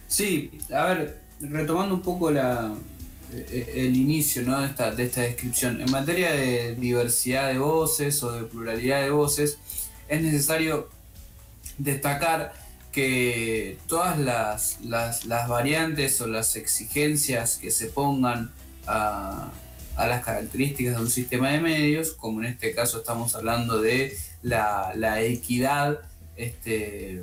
Sí, 0.08 0.52
a 0.72 0.86
ver, 0.86 1.18
retomando 1.40 1.96
un 1.96 2.04
poco 2.04 2.30
la, 2.30 2.76
el 3.32 3.96
inicio 3.96 4.44
¿no? 4.44 4.60
de, 4.62 4.68
esta, 4.68 4.92
de 4.92 5.04
esta 5.04 5.22
descripción, 5.22 5.82
en 5.82 5.90
materia 5.92 6.32
de 6.32 6.76
diversidad 6.76 7.50
de 7.50 7.60
voces 7.60 8.22
o 8.24 8.32
de 8.32 8.44
pluralidad 8.44 9.02
de 9.02 9.10
voces, 9.10 9.58
es 10.08 10.22
necesario 10.22 10.90
destacar 11.78 12.54
que 12.92 13.78
todas 13.88 14.20
las, 14.20 14.82
las, 14.82 15.26
las, 15.26 15.48
variantes 15.48 16.20
o 16.20 16.28
las 16.28 16.56
exigencias 16.58 17.58
que 17.58 17.72
se 17.72 17.88
pongan 17.88 18.52
a, 18.86 19.50
a, 19.96 20.08
las 20.08 20.26
características 20.26 20.96
de 20.96 21.02
un 21.02 21.10
sistema 21.10 21.52
de 21.52 21.62
medios, 21.62 22.12
como 22.12 22.42
en 22.42 22.48
este 22.48 22.76
caso 22.76 23.00
estamos 23.00 23.34
hablando 23.36 23.82
de 23.82 24.18
la, 24.42 24.92
la 24.96 25.22
equidad 25.22 26.00
este, 26.36 27.22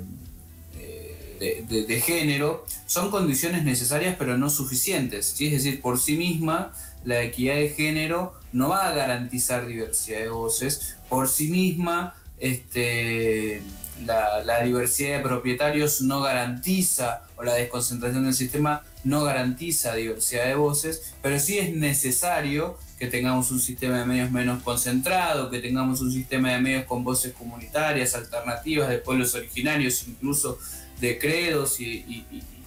eh, 0.77 1.08
de, 1.39 2.01
género, 2.01 2.65
son 2.85 3.09
condiciones 3.09 3.63
necesarias 3.63 4.15
pero 4.17 4.37
no 4.37 4.49
suficientes. 4.49 5.35
Es 5.39 5.51
decir, 5.51 5.81
por 5.81 5.99
sí 5.99 6.17
misma 6.17 6.73
la 7.05 7.21
equidad 7.21 7.55
de 7.55 7.69
género 7.69 8.33
no 8.51 8.69
va 8.69 8.87
a 8.87 8.93
garantizar 8.93 9.65
diversidad 9.65 10.19
de 10.19 10.29
voces, 10.29 10.97
por 11.07 11.29
sí 11.29 11.47
misma 11.47 12.15
este, 12.39 13.61
la, 14.05 14.63
diversidad 14.63 15.17
de 15.17 15.23
propietarios 15.23 16.01
no 16.01 16.21
garantiza, 16.21 17.23
o 17.35 17.43
la 17.43 17.53
desconcentración 17.53 18.25
del 18.25 18.33
sistema 18.33 18.83
no 19.03 19.23
garantiza 19.23 19.95
diversidad 19.95 20.45
de 20.45 20.55
voces, 20.55 21.13
pero 21.21 21.39
sí 21.39 21.57
es 21.57 21.73
necesario 21.73 22.77
que 22.97 23.07
tengamos 23.07 23.49
un 23.51 23.61
sistema 23.61 23.99
de 23.99 24.05
medios 24.05 24.31
menos 24.31 24.61
concentrado, 24.61 25.49
que 25.49 25.59
tengamos 25.59 26.01
un 26.01 26.11
sistema 26.11 26.51
de 26.51 26.59
medios 26.59 26.85
con 26.85 27.03
voces 27.03 27.33
comunitarias, 27.33 28.13
alternativas, 28.13 28.89
de 28.89 28.97
pueblos 28.97 29.35
originarios, 29.35 30.05
incluso 30.07 30.59
de 30.99 31.17
credos 31.19 31.79
y, 31.79 32.25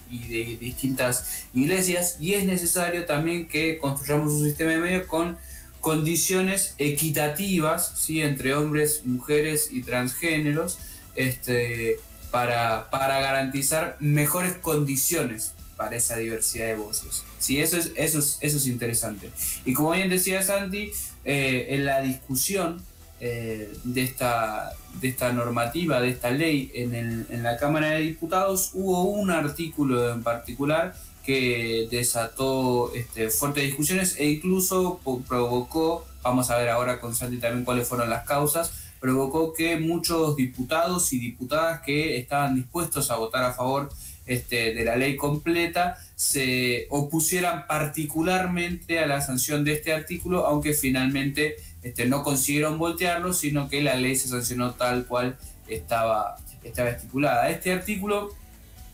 de 0.09 0.57
distintas 0.59 1.45
iglesias, 1.55 2.17
y 2.19 2.33
es 2.33 2.45
necesario 2.45 3.05
también 3.05 3.47
que 3.47 3.79
construyamos 3.79 4.33
un 4.33 4.45
sistema 4.45 4.71
de 4.71 4.77
medios 4.77 5.07
con 5.07 5.37
condiciones 5.81 6.75
equitativas 6.77 7.93
¿sí? 7.97 8.21
entre 8.21 8.53
hombres, 8.53 9.01
mujeres 9.05 9.69
y 9.71 9.81
transgéneros, 9.81 10.77
este, 11.15 11.99
para, 12.31 12.89
para 12.89 13.19
garantizar 13.19 13.97
mejores 13.99 14.53
condiciones 14.53 15.53
para 15.75 15.95
esa 15.95 16.17
diversidad 16.17 16.67
de 16.67 16.75
voces. 16.75 17.23
Sí, 17.39 17.59
eso 17.59 17.77
es, 17.77 17.91
eso 17.95 18.19
es, 18.19 18.37
eso 18.41 18.57
es 18.57 18.67
interesante. 18.67 19.29
Y 19.65 19.73
como 19.73 19.91
bien 19.91 20.09
decía 20.09 20.41
Santi, 20.41 20.91
eh, 21.25 21.67
en 21.69 21.85
la 21.85 22.01
discusión 22.01 22.81
eh, 23.19 23.73
de, 23.83 24.01
esta, 24.03 24.73
de 24.99 25.07
esta 25.07 25.31
normativa, 25.31 26.01
de 26.01 26.09
esta 26.09 26.31
ley 26.31 26.71
en, 26.73 27.43
la 27.43 27.57
Cámara 27.57 27.91
de 27.91 28.01
Diputados, 28.01 28.71
hubo 28.73 29.03
un 29.03 29.31
artículo 29.31 30.11
en 30.11 30.23
particular 30.23 30.93
que 31.23 31.87
desató 31.89 32.93
este, 32.93 33.29
fuertes 33.29 33.63
discusiones 33.63 34.17
e 34.19 34.25
incluso 34.25 34.99
provocó, 35.27 36.05
vamos 36.21 36.49
a 36.49 36.57
ver 36.57 36.69
ahora 36.69 36.99
con 36.99 37.15
Santi 37.15 37.37
también 37.37 37.63
cuáles 37.63 37.87
fueron 37.87 38.09
las 38.09 38.25
causas, 38.25 38.73
provocó 38.99 39.53
que 39.53 39.77
muchos 39.77 40.35
diputados 40.35 41.13
y 41.13 41.19
diputadas 41.19 41.81
que 41.81 42.17
estaban 42.17 42.55
dispuestos 42.55 43.11
a 43.11 43.15
votar 43.15 43.43
a 43.43 43.53
favor 43.53 43.89
este, 44.25 44.73
de 44.73 44.85
la 44.85 44.95
ley 44.95 45.17
completa 45.17 45.97
se 46.15 46.87
opusieran 46.89 47.67
particularmente 47.67 48.99
a 48.99 49.05
la 49.05 49.19
sanción 49.19 49.65
de 49.65 49.73
este 49.73 49.91
artículo, 49.91 50.45
aunque 50.45 50.73
finalmente 50.73 51.57
este, 51.83 52.05
no 52.05 52.23
consiguieron 52.23 52.77
voltearlo, 52.77 53.33
sino 53.33 53.69
que 53.69 53.81
la 53.81 53.95
ley 53.95 54.15
se 54.15 54.27
sancionó 54.27 54.73
tal 54.73 55.05
cual 55.05 55.37
estaba, 55.67 56.37
estaba 56.63 56.89
estipulada. 56.89 57.49
Este 57.49 57.71
artículo 57.71 58.31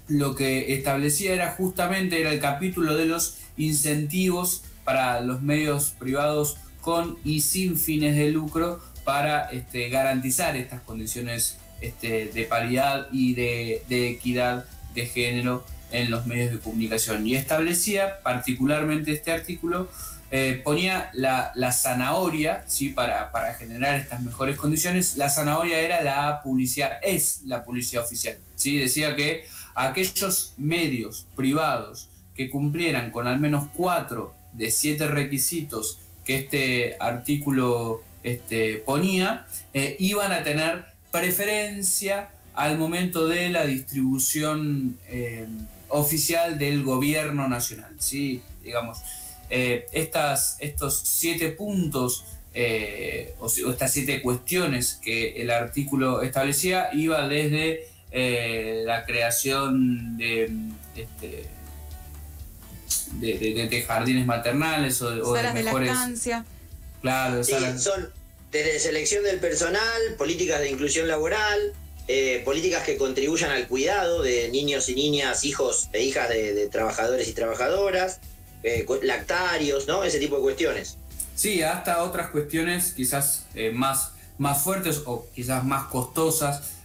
lo 0.07 0.35
que 0.35 0.73
establecía 0.73 1.33
era 1.33 1.51
justamente 1.51 2.19
era 2.19 2.31
el 2.31 2.39
capítulo 2.39 2.97
de 2.97 3.05
los 3.05 3.37
incentivos 3.57 4.63
para 4.83 5.21
los 5.21 5.41
medios 5.41 5.91
privados 5.99 6.57
con 6.81 7.17
y 7.23 7.41
sin 7.41 7.77
fines 7.77 8.15
de 8.15 8.31
lucro 8.31 8.81
para 9.03 9.49
este, 9.49 9.89
garantizar 9.89 10.57
estas 10.57 10.81
condiciones 10.81 11.57
este, 11.81 12.25
de 12.25 12.43
paridad 12.45 13.07
y 13.11 13.35
de, 13.35 13.83
equidad 14.09 14.65
de 14.93 15.05
género 15.05 15.63
en 15.91 16.09
los 16.09 16.25
medios 16.25 16.51
de 16.51 16.59
comunicación. 16.59 17.25
Y 17.25 17.35
establecía, 17.35 18.21
particularmente 18.23 19.11
este 19.11 19.31
artículo, 19.31 19.87
eh, 20.31 20.61
ponía 20.63 21.09
la, 21.13 21.71
zanahoria 21.71 22.63
¿sí? 22.67 22.89
para, 22.89 23.31
para 23.31 23.53
generar 23.55 23.95
estas 23.95 24.21
mejores 24.21 24.57
condiciones. 24.57 25.17
La 25.17 25.29
zanahoria 25.29 25.79
era 25.79 26.01
la 26.01 26.41
publicidad, 26.43 26.99
es 27.01 27.41
la 27.45 27.63
publicidad 27.63 28.03
oficial. 28.03 28.37
¿sí? 28.55 28.77
Decía 28.77 29.15
que 29.15 29.45
aquellos 29.75 30.53
medios 30.57 31.25
privados 31.35 32.09
que 32.35 32.49
cumplieran 32.49 33.11
con 33.11 33.27
al 33.27 33.39
menos 33.39 33.67
cuatro 33.73 34.33
de 34.53 34.71
siete 34.71 35.07
requisitos 35.07 35.99
que 36.23 36.35
este 36.35 36.95
artículo 36.99 38.03
este, 38.23 38.75
ponía, 38.85 39.47
eh, 39.73 39.95
iban 39.99 40.31
a 40.31 40.43
tener 40.43 40.85
preferencia 41.11 42.29
al 42.53 42.77
momento 42.77 43.27
de 43.27 43.49
la 43.49 43.65
distribución 43.65 44.97
eh, 45.07 45.47
oficial 45.87 46.59
del 46.59 46.83
gobierno 46.83 47.47
nacional. 47.47 47.95
¿sí? 47.99 48.41
Digamos, 48.63 48.99
eh, 49.49 49.87
estas, 49.91 50.57
estos 50.59 50.99
siete 51.03 51.49
puntos 51.49 52.25
o, 53.39 53.47
estas 53.47 53.93
siete 53.93 54.21
cuestiones 54.21 54.99
que 55.01 55.41
el 55.41 55.49
artículo 55.49 56.21
establecía 56.21 56.89
iba 56.93 57.27
desde 57.27 57.87
la 58.85 59.05
creación 59.05 60.17
de, 60.17 60.51
este, 60.95 61.45
de, 63.13 63.85
jardines 63.87 64.25
maternales 64.25 65.01
o, 65.01 65.33
de, 65.33 65.53
mejores... 65.53 65.93
Claro, 67.01 67.43
sí, 67.45 67.53
son 67.77 68.11
desde 68.51 68.79
selección 68.79 69.23
del 69.23 69.39
personal, 69.39 70.15
políticas 70.17 70.59
de 70.59 70.71
inclusión 70.71 71.07
laboral, 71.07 71.73
eh, 72.07 72.41
políticas 72.43 72.83
que 72.83 72.97
contribuyan 72.97 73.51
al 73.51 73.67
cuidado 73.67 74.23
de 74.23 74.49
niños 74.49 74.89
y 74.89 74.95
niñas, 74.95 75.43
hijos 75.43 75.89
e 75.93 76.03
hijas 76.03 76.29
de, 76.29 76.67
trabajadores 76.69 77.27
y 77.27 77.33
trabajadoras, 77.33 78.19
eh, 78.63 78.85
lactarios, 79.03 79.87
¿no? 79.87 80.03
Ese 80.03 80.19
tipo 80.19 80.37
de 80.37 80.41
cuestiones. 80.41 80.97
Sí, 81.35 81.61
hasta 81.61 82.03
otras 82.03 82.29
cuestiones 82.31 82.93
quizás 82.93 83.45
eh, 83.55 83.71
más, 83.71 84.11
más 84.37 84.61
fuertes 84.61 85.03
o 85.05 85.27
quizás 85.33 85.63
más 85.63 85.85
costosas 85.85 86.75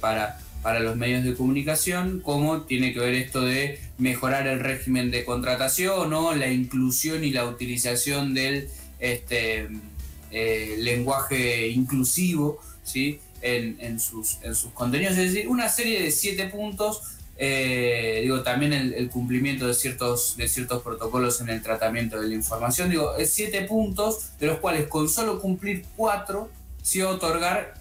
para, 0.00 0.38
para 0.62 0.80
los 0.80 0.96
medios 0.96 1.24
de 1.24 1.34
comunicación, 1.34 2.20
como 2.20 2.62
tiene 2.62 2.92
que 2.92 3.00
ver 3.00 3.14
esto 3.14 3.40
de 3.40 3.80
mejorar 3.98 4.46
el 4.46 4.60
régimen 4.60 5.10
de 5.10 5.24
contratación 5.24 6.12
o 6.12 6.34
la 6.34 6.48
inclusión 6.48 7.24
y 7.24 7.30
la 7.30 7.46
utilización 7.46 8.34
del 8.34 8.68
este, 8.98 9.68
eh, 10.30 10.76
lenguaje 10.78 11.68
inclusivo 11.68 12.60
¿sí? 12.82 13.20
En, 13.42 14.00
sus, 14.00 14.38
en 14.42 14.56
sus 14.56 14.72
contenidos. 14.72 15.16
Es 15.16 15.32
decir, 15.32 15.48
una 15.48 15.68
serie 15.68 16.02
de 16.02 16.10
siete 16.10 16.46
puntos. 16.46 17.00
Eh, 17.38 18.20
digo, 18.22 18.42
también 18.42 18.72
el, 18.72 19.10
cumplimiento 19.10 19.66
de 19.66 19.74
ciertos, 19.74 20.36
de 20.36 20.48
ciertos 20.48 20.82
protocolos 20.82 21.40
en 21.40 21.50
el 21.50 21.62
tratamiento 21.62 22.20
de 22.20 22.28
la 22.28 22.34
información. 22.34 22.90
Digo, 22.90 23.16
es 23.16 23.32
siete 23.32 23.62
puntos, 23.62 24.30
de 24.38 24.46
los 24.46 24.58
cuales 24.58 24.88
con 24.88 25.08
solo 25.08 25.40
cumplir 25.40 25.84
cuatro, 25.96 26.50
sí 26.82 27.02
otorgar 27.02 27.74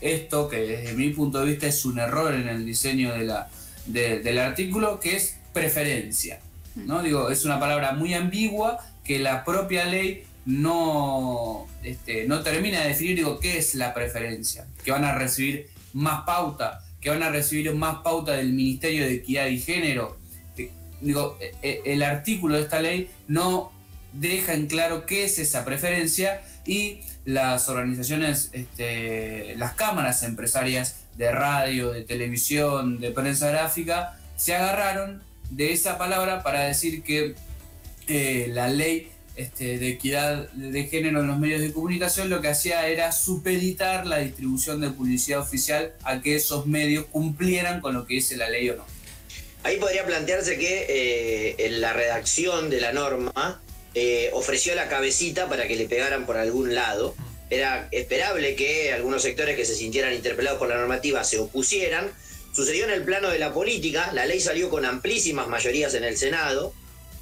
esto, 0.00 0.48
que 0.48 0.58
desde 0.58 0.94
mi 0.94 1.10
punto 1.10 1.40
de 1.40 1.46
vista 1.46 1.66
es 1.66 1.84
un 1.84 1.98
error 1.98 2.34
en 2.34 2.48
el 2.48 2.66
diseño 2.66 3.12
de 3.14 3.24
la, 3.24 3.48
del 3.86 4.38
artículo, 4.38 4.98
que 4.98 5.16
es 5.16 5.36
preferencia. 5.52 6.40
¿no? 6.74 7.02
Digo, 7.02 7.30
es 7.30 7.44
una 7.44 7.60
palabra 7.60 7.92
muy 7.92 8.14
ambigua 8.14 8.78
que 9.04 9.18
la 9.18 9.44
propia 9.44 9.84
ley 9.86 10.24
no, 10.44 11.66
este, 11.82 12.26
no 12.26 12.42
termina 12.42 12.82
de 12.82 12.88
definir 12.88 13.16
digo, 13.16 13.40
qué 13.40 13.58
es 13.58 13.74
la 13.74 13.94
preferencia, 13.94 14.66
que 14.84 14.90
van 14.90 15.04
a 15.04 15.14
recibir 15.14 15.68
más 15.92 16.24
pauta, 16.24 16.82
que 17.06 17.10
van 17.10 17.22
a 17.22 17.30
recibir 17.30 17.72
más 17.72 17.98
pauta 17.98 18.32
del 18.32 18.52
Ministerio 18.52 19.04
de 19.04 19.14
Equidad 19.14 19.46
y 19.46 19.60
Género. 19.60 20.16
Digo, 21.00 21.38
e, 21.40 21.52
e, 21.62 21.82
el 21.92 22.02
artículo 22.02 22.56
de 22.56 22.62
esta 22.62 22.80
ley 22.80 23.08
no 23.28 23.70
deja 24.12 24.54
en 24.54 24.66
claro 24.66 25.06
qué 25.06 25.22
es 25.22 25.38
esa 25.38 25.64
preferencia 25.64 26.42
y 26.66 27.02
las 27.24 27.68
organizaciones, 27.68 28.50
este, 28.54 29.54
las 29.54 29.74
cámaras 29.74 30.24
empresarias 30.24 30.96
de 31.16 31.30
radio, 31.30 31.92
de 31.92 32.02
televisión, 32.02 32.98
de 32.98 33.12
prensa 33.12 33.50
gráfica, 33.50 34.18
se 34.34 34.56
agarraron 34.56 35.22
de 35.50 35.72
esa 35.72 35.98
palabra 35.98 36.42
para 36.42 36.64
decir 36.64 37.04
que 37.04 37.36
eh, 38.08 38.48
la 38.50 38.66
ley 38.66 39.12
este, 39.36 39.78
de 39.78 39.88
equidad 39.88 40.48
de 40.52 40.84
género 40.84 41.20
en 41.20 41.26
los 41.26 41.38
medios 41.38 41.60
de 41.60 41.72
comunicación, 41.72 42.30
lo 42.30 42.40
que 42.40 42.48
hacía 42.48 42.88
era 42.88 43.12
supeditar 43.12 44.06
la 44.06 44.18
distribución 44.18 44.80
de 44.80 44.90
publicidad 44.90 45.40
oficial 45.40 45.92
a 46.04 46.22
que 46.22 46.36
esos 46.36 46.66
medios 46.66 47.04
cumplieran 47.06 47.80
con 47.80 47.94
lo 47.94 48.06
que 48.06 48.14
dice 48.14 48.36
la 48.36 48.48
ley 48.48 48.70
o 48.70 48.76
no. 48.76 48.86
Ahí 49.62 49.78
podría 49.78 50.06
plantearse 50.06 50.58
que 50.58 50.86
eh, 50.88 51.56
en 51.58 51.80
la 51.80 51.92
redacción 51.92 52.70
de 52.70 52.80
la 52.80 52.92
norma 52.92 53.60
eh, 53.94 54.30
ofreció 54.32 54.74
la 54.74 54.88
cabecita 54.88 55.48
para 55.48 55.66
que 55.66 55.76
le 55.76 55.86
pegaran 55.86 56.24
por 56.24 56.36
algún 56.36 56.74
lado. 56.74 57.14
Era 57.50 57.88
esperable 57.92 58.54
que 58.54 58.92
algunos 58.92 59.22
sectores 59.22 59.56
que 59.56 59.64
se 59.64 59.74
sintieran 59.74 60.14
interpelados 60.14 60.58
por 60.58 60.68
la 60.68 60.76
normativa 60.76 61.24
se 61.24 61.38
opusieran. 61.38 62.10
Sucedió 62.54 62.84
en 62.84 62.90
el 62.90 63.02
plano 63.02 63.28
de 63.28 63.38
la 63.38 63.52
política, 63.52 64.12
la 64.12 64.24
ley 64.24 64.40
salió 64.40 64.70
con 64.70 64.84
amplísimas 64.84 65.48
mayorías 65.48 65.94
en 65.94 66.04
el 66.04 66.16
Senado, 66.16 66.72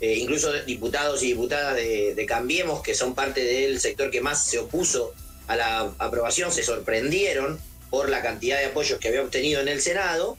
eh, 0.04 0.18
incluso 0.18 0.52
diputados 0.52 1.22
y 1.22 1.28
diputadas 1.28 1.76
de, 1.76 2.26
Cambiemos, 2.28 2.82
que 2.82 2.94
son 2.94 3.14
parte 3.14 3.42
del 3.42 3.80
sector 3.80 4.10
que 4.10 4.20
más 4.20 4.44
se 4.44 4.58
opuso 4.58 5.14
a 5.46 5.56
la 5.56 5.94
aprobación, 5.96 6.52
se 6.52 6.62
sorprendieron 6.62 7.58
por 7.88 8.10
la 8.10 8.20
cantidad 8.20 8.58
de 8.58 8.66
apoyos 8.66 8.98
que 8.98 9.08
había 9.08 9.22
obtenido 9.22 9.62
en 9.62 9.68
el 9.68 9.80
Senado. 9.80 10.36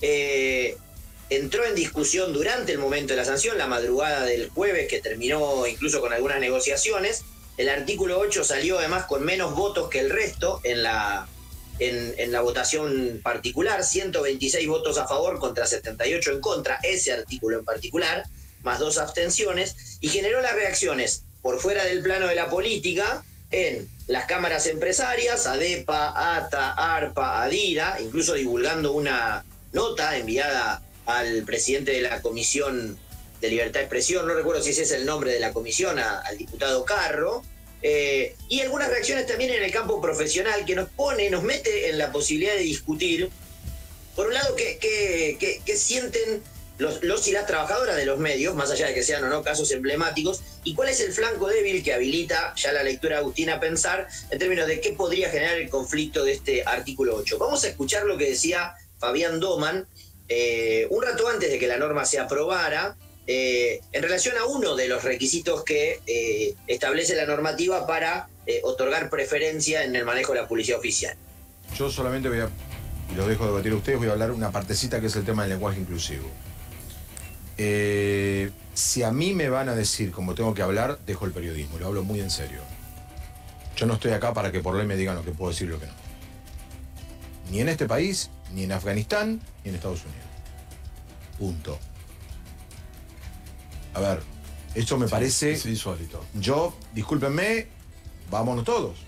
Eh, 0.00 0.76
entró 1.28 1.64
en 1.64 1.74
discusión 1.74 2.32
durante 2.32 2.70
el 2.70 2.78
momento 2.78 3.12
de 3.12 3.16
la 3.16 3.24
sanción, 3.24 3.58
la 3.58 3.66
madrugada 3.66 4.24
del 4.24 4.48
jueves, 4.48 4.86
que 4.86 5.00
terminó 5.00 5.66
incluso 5.66 6.00
con 6.00 6.12
algunas 6.12 6.38
negociaciones. 6.38 7.22
El 7.56 7.68
artículo 7.68 8.20
8 8.20 8.44
salió 8.44 8.78
además 8.78 9.06
con 9.06 9.24
menos 9.24 9.56
votos 9.56 9.90
que 9.90 9.98
el 9.98 10.10
resto 10.10 10.60
en 10.62 10.84
la, 10.84 11.26
en, 11.80 12.14
en, 12.16 12.30
la 12.30 12.42
votación 12.42 13.20
particular, 13.24 13.82
126 13.82 14.68
votos 14.68 14.98
a 14.98 15.08
favor 15.08 15.40
contra 15.40 15.66
78 15.66 16.30
en 16.30 16.40
contra, 16.40 16.78
ese 16.84 17.12
artículo 17.12 17.58
en 17.58 17.64
particular, 17.64 18.24
más 18.62 18.78
dos 18.78 18.98
abstenciones, 18.98 19.98
y 20.00 20.08
generó 20.08 20.40
las 20.40 20.54
reacciones 20.54 21.24
por 21.42 21.60
fuera 21.60 21.84
del 21.84 22.02
plano 22.02 22.26
de 22.26 22.34
la 22.34 22.50
política 22.50 23.24
en 23.50 23.88
las 24.06 24.26
cámaras 24.26 24.66
empresarias, 24.66 25.46
ADEPA, 25.46 26.36
ATA, 26.36 26.72
ARPA, 26.72 27.42
ADIRA, 27.42 27.98
incluso 28.00 28.34
divulgando 28.34 28.92
una 28.92 29.44
nota 29.72 30.16
enviada 30.16 30.82
al 31.06 31.42
presidente 31.44 31.92
de 31.92 32.02
la 32.02 32.20
Comisión 32.22 32.98
de 33.40 33.48
Libertad 33.48 33.80
de 33.80 33.84
Expresión, 33.84 34.26
no 34.26 34.34
recuerdo 34.34 34.62
si 34.62 34.70
ese 34.70 34.82
es 34.82 34.92
el 34.92 35.06
nombre 35.06 35.32
de 35.32 35.40
la 35.40 35.52
comisión, 35.52 35.98
al 35.98 36.36
diputado 36.36 36.84
Carro, 36.84 37.42
eh, 37.82 38.36
y 38.48 38.60
algunas 38.60 38.88
reacciones 38.88 39.26
también 39.26 39.50
en 39.50 39.62
el 39.62 39.72
campo 39.72 40.00
profesional 40.00 40.64
que 40.66 40.74
nos 40.74 40.88
pone, 40.90 41.30
nos 41.30 41.42
mete 41.42 41.88
en 41.88 41.98
la 41.98 42.12
posibilidad 42.12 42.52
de 42.52 42.60
discutir, 42.60 43.30
por 44.14 44.26
un 44.26 44.34
lado, 44.34 44.54
qué, 44.54 45.62
sienten 45.74 46.42
los, 46.80 47.28
y 47.28 47.32
las 47.32 47.46
trabajadoras 47.46 47.96
de 47.96 48.06
los 48.06 48.18
medios, 48.18 48.54
más 48.54 48.70
allá 48.70 48.88
de 48.88 48.94
que 48.94 49.02
sean 49.02 49.22
o 49.24 49.28
no 49.28 49.42
casos 49.42 49.70
emblemáticos, 49.70 50.42
y 50.64 50.74
cuál 50.74 50.88
es 50.88 51.00
el 51.00 51.12
flanco 51.12 51.48
débil 51.48 51.82
que 51.82 51.92
habilita 51.92 52.54
ya 52.56 52.72
la 52.72 52.82
lectura 52.82 53.18
agustina 53.18 53.54
a 53.54 53.60
pensar 53.60 54.08
en 54.30 54.38
términos 54.38 54.66
de 54.66 54.80
qué 54.80 54.92
podría 54.92 55.30
generar 55.30 55.56
el 55.56 55.68
conflicto 55.68 56.24
de 56.24 56.32
este 56.32 56.64
artículo 56.64 57.16
8. 57.16 57.38
Vamos 57.38 57.64
a 57.64 57.68
escuchar 57.68 58.04
lo 58.04 58.18
que 58.18 58.30
decía 58.30 58.74
Fabián 58.98 59.40
Doman 59.40 59.86
eh, 60.32 60.86
un 60.90 61.02
rato 61.02 61.28
antes 61.28 61.50
de 61.50 61.58
que 61.58 61.66
la 61.66 61.76
norma 61.76 62.04
se 62.04 62.20
aprobara, 62.20 62.96
eh, 63.26 63.80
en 63.90 64.02
relación 64.02 64.38
a 64.38 64.44
uno 64.44 64.76
de 64.76 64.86
los 64.86 65.02
requisitos 65.02 65.64
que 65.64 66.00
eh, 66.06 66.54
establece 66.68 67.16
la 67.16 67.26
normativa 67.26 67.86
para 67.86 68.28
otorgar 68.64 69.10
preferencia 69.10 69.84
en 69.84 69.94
el 69.94 70.04
manejo 70.04 70.32
de 70.32 70.40
la 70.40 70.48
policía 70.48 70.76
oficial. 70.76 71.16
Yo 71.76 71.88
solamente 71.88 72.28
voy 72.28 72.40
a, 72.40 72.50
lo 73.16 73.28
dejo 73.28 73.46
debatir 73.46 73.70
a 73.70 73.76
ustedes, 73.76 73.98
voy 73.98 74.08
a 74.08 74.12
hablar 74.12 74.32
una 74.32 74.50
partecita 74.50 75.00
que 75.00 75.06
es 75.06 75.14
el 75.14 75.24
tema 75.24 75.42
del 75.42 75.50
lenguaje 75.50 75.78
inclusivo. 75.78 76.28
Si 78.74 79.02
a 79.02 79.12
mí 79.12 79.34
me 79.34 79.48
van 79.48 79.68
a 79.68 79.74
decir 79.74 80.12
cómo 80.12 80.34
tengo 80.34 80.54
que 80.54 80.62
hablar, 80.62 80.98
dejo 81.06 81.26
el 81.26 81.32
periodismo, 81.32 81.78
lo 81.78 81.88
hablo 81.88 82.04
muy 82.04 82.20
en 82.20 82.30
serio. 82.30 82.60
Yo 83.76 83.86
no 83.86 83.94
estoy 83.94 84.12
acá 84.12 84.32
para 84.34 84.52
que 84.52 84.60
por 84.60 84.74
ley 84.74 84.86
me 84.86 84.96
digan 84.96 85.16
lo 85.16 85.24
que 85.24 85.32
puedo 85.32 85.50
decir 85.50 85.68
y 85.68 85.70
lo 85.70 85.80
que 85.80 85.86
no. 85.86 85.92
Ni 87.50 87.60
en 87.60 87.68
este 87.68 87.86
país, 87.86 88.30
ni 88.54 88.64
en 88.64 88.72
Afganistán, 88.72 89.40
ni 89.64 89.70
en 89.70 89.76
Estados 89.76 90.02
Unidos. 90.04 90.26
Punto. 91.38 91.78
A 93.94 94.00
ver, 94.00 94.22
esto 94.74 94.98
me 94.98 95.08
parece. 95.08 95.52
Es 95.52 95.66
insólito. 95.66 96.24
Yo, 96.34 96.74
discúlpenme, 96.94 97.66
vámonos 98.30 98.64
todos. 98.64 98.98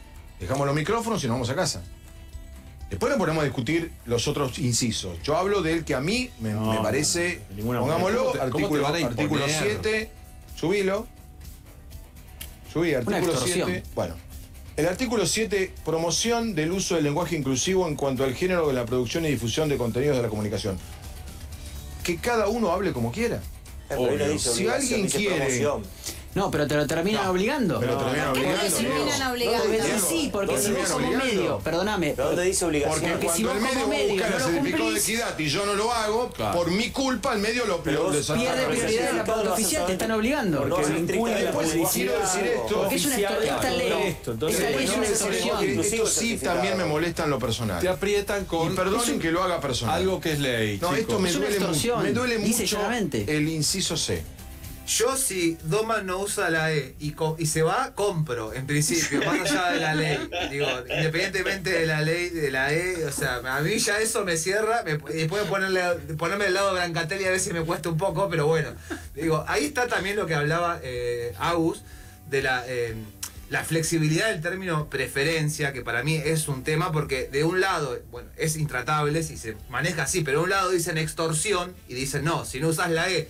Dejamos 0.40 0.66
los 0.66 0.74
micrófonos 0.74 1.22
y 1.22 1.26
nos 1.28 1.34
vamos 1.34 1.50
a 1.50 1.54
casa. 1.54 1.82
Después 2.92 3.08
nos 3.08 3.18
ponemos 3.18 3.40
a 3.40 3.44
discutir 3.46 3.90
los 4.04 4.28
otros 4.28 4.58
incisos. 4.58 5.16
Yo 5.22 5.34
hablo 5.34 5.62
del 5.62 5.82
que 5.82 5.94
a 5.94 6.02
mí 6.02 6.28
me, 6.40 6.52
parece. 6.82 7.40
pongámoslo, 7.56 8.34
artículo, 8.38 8.86
artículo 8.86 9.46
7, 9.48 10.10
subilo. 10.54 11.06
Subí, 12.70 12.92
artículo 12.92 13.34
7. 13.34 13.82
Bueno. 13.94 14.14
El 14.76 14.86
artículo 14.88 15.24
7, 15.24 15.72
promoción 15.86 16.54
del 16.54 16.70
uso 16.70 16.96
del 16.96 17.04
lenguaje 17.04 17.34
inclusivo 17.34 17.88
en 17.88 17.96
cuanto 17.96 18.24
al 18.24 18.34
género 18.34 18.68
de 18.68 18.74
la 18.74 18.84
producción 18.84 19.24
y 19.24 19.28
difusión 19.28 19.70
de 19.70 19.78
contenidos 19.78 20.18
de 20.18 20.24
la 20.24 20.28
comunicación. 20.28 20.76
Que 22.04 22.18
cada 22.18 22.48
uno 22.48 22.72
hable 22.72 22.92
como 22.92 23.10
quiera 23.10 23.40
si 24.38 24.68
alguien 24.68 25.08
quiere. 25.08 25.66
No, 26.34 26.50
pero 26.50 26.66
te 26.66 26.76
lo 26.76 26.86
terminan 26.86 27.26
obligando. 27.28 27.78
Pero 27.78 27.96
terminan 27.98 28.28
obligando. 28.28 28.70
si 28.70 28.84
terminan 28.84 29.30
obligando? 29.30 30.08
sí, 30.08 30.30
porque 30.32 30.58
si 30.58 30.72
vos 30.72 30.90
como 30.90 31.10
medio, 31.10 31.58
perdóname. 31.58 32.14
¿Pero 32.16 32.28
dónde 32.28 32.44
dice 32.44 32.64
obligación? 32.64 33.10
Porque, 33.12 33.28
si 33.28 33.42
cuando 33.44 33.68
el 33.68 33.88
medio 33.88 34.08
busca 34.08 34.26
el 34.26 34.42
certificado 34.42 34.90
de 34.92 34.98
equidad 34.98 35.38
y 35.38 35.48
yo 35.48 35.66
no 35.66 35.74
lo 35.74 35.92
hago, 35.92 36.30
por 36.30 36.70
mi 36.70 36.90
culpa 36.90 37.34
el 37.34 37.40
medio 37.40 37.66
lo, 37.66 37.82
pierde 37.82 38.22
prioridad 38.66 39.10
en 39.10 39.16
la 39.16 39.24
pauta 39.24 39.52
oficial, 39.52 39.86
te 39.86 39.92
están 39.92 40.10
obligando. 40.12 40.66
Porque 40.68 40.92
vincula 40.92 41.36
después 41.36 41.70
quiero 41.92 42.18
decir 42.18 42.44
esto. 42.44 42.76
Porque 42.80 42.94
es 42.94 43.06
una 43.06 43.16
esta 43.16 43.70
ley. 43.70 44.16
Esta 44.22 44.70
ley 44.70 44.84
es 44.84 44.96
una 44.96 45.06
extorsión. 45.06 45.64
Esto 45.64 46.06
sí 46.06 46.38
también 46.38 46.76
me 46.76 46.84
molesta 46.84 47.24
en 47.24 47.30
lo 47.30 47.38
personal. 47.38 47.80
Te 47.80 47.88
aprietan 47.88 48.44
con. 48.44 48.72
Y 48.72 48.76
perdonen 48.76 49.18
que 49.18 49.30
lo 49.30 49.42
haga 49.42 49.60
personal. 49.60 49.96
Algo 49.96 50.20
que 50.20 50.32
es 50.32 50.40
ley. 50.40 50.78
No, 50.80 50.94
esto 50.94 51.18
me 51.18 51.30
duele 51.30 51.60
mucho. 51.60 51.98
Me 51.98 52.12
duele 52.12 52.38
mucho 52.38 52.78
el 53.26 53.48
inciso 53.48 53.96
C. 53.96 54.22
Yo 54.86 55.16
si 55.16 55.56
Doma 55.64 56.02
no 56.02 56.18
usa 56.18 56.50
la 56.50 56.72
E 56.72 56.94
y, 56.98 57.14
y, 57.38 57.46
se 57.46 57.62
va, 57.62 57.94
compro, 57.94 58.52
en 58.52 58.66
principio, 58.66 59.20
más 59.24 59.50
allá 59.50 59.70
de 59.70 59.80
la 59.80 59.94
ley. 59.94 60.18
Digo, 60.50 60.66
independientemente 60.88 61.70
de 61.70 61.86
la 61.86 62.02
ley, 62.02 62.30
de 62.30 62.50
la 62.50 62.72
E, 62.72 63.04
o 63.04 63.12
sea, 63.12 63.36
a 63.44 63.60
mí 63.60 63.78
ya 63.78 64.00
eso 64.00 64.24
me 64.24 64.36
cierra, 64.36 64.82
me, 64.84 64.98
después 64.98 65.44
ponerle, 65.44 65.82
ponerme 66.18 66.46
del 66.46 66.54
lado 66.54 66.68
de 66.68 66.80
Brancatelli 66.80 67.24
a 67.24 67.38
si 67.38 67.52
me 67.52 67.62
cuesta 67.62 67.88
un 67.88 67.96
poco, 67.96 68.28
pero 68.28 68.46
bueno. 68.46 68.70
Digo, 69.14 69.44
ahí 69.46 69.66
está 69.66 69.86
también 69.86 70.16
lo 70.16 70.26
que 70.26 70.34
hablaba 70.34 70.80
eh, 70.82 71.34
Agus 71.38 71.82
de 72.28 72.42
la... 72.42 72.64
Eh, 72.66 72.94
la 73.52 73.64
flexibilidad 73.64 74.30
del 74.30 74.40
término 74.40 74.88
preferencia, 74.88 75.74
que 75.74 75.82
para 75.82 76.02
mí 76.02 76.14
es 76.16 76.48
un 76.48 76.64
tema 76.64 76.90
porque 76.90 77.28
de 77.28 77.44
un 77.44 77.60
lado, 77.60 78.00
bueno, 78.10 78.30
es 78.38 78.56
intratable 78.56 79.22
si 79.22 79.36
se 79.36 79.56
maneja 79.68 80.04
así, 80.04 80.22
pero 80.22 80.38
de 80.38 80.44
un 80.44 80.50
lado 80.50 80.70
dicen 80.70 80.96
extorsión 80.96 81.74
y 81.86 81.92
dicen 81.92 82.24
no, 82.24 82.46
si 82.46 82.60
no 82.60 82.68
usas 82.68 82.90
la 82.90 83.10
E 83.10 83.28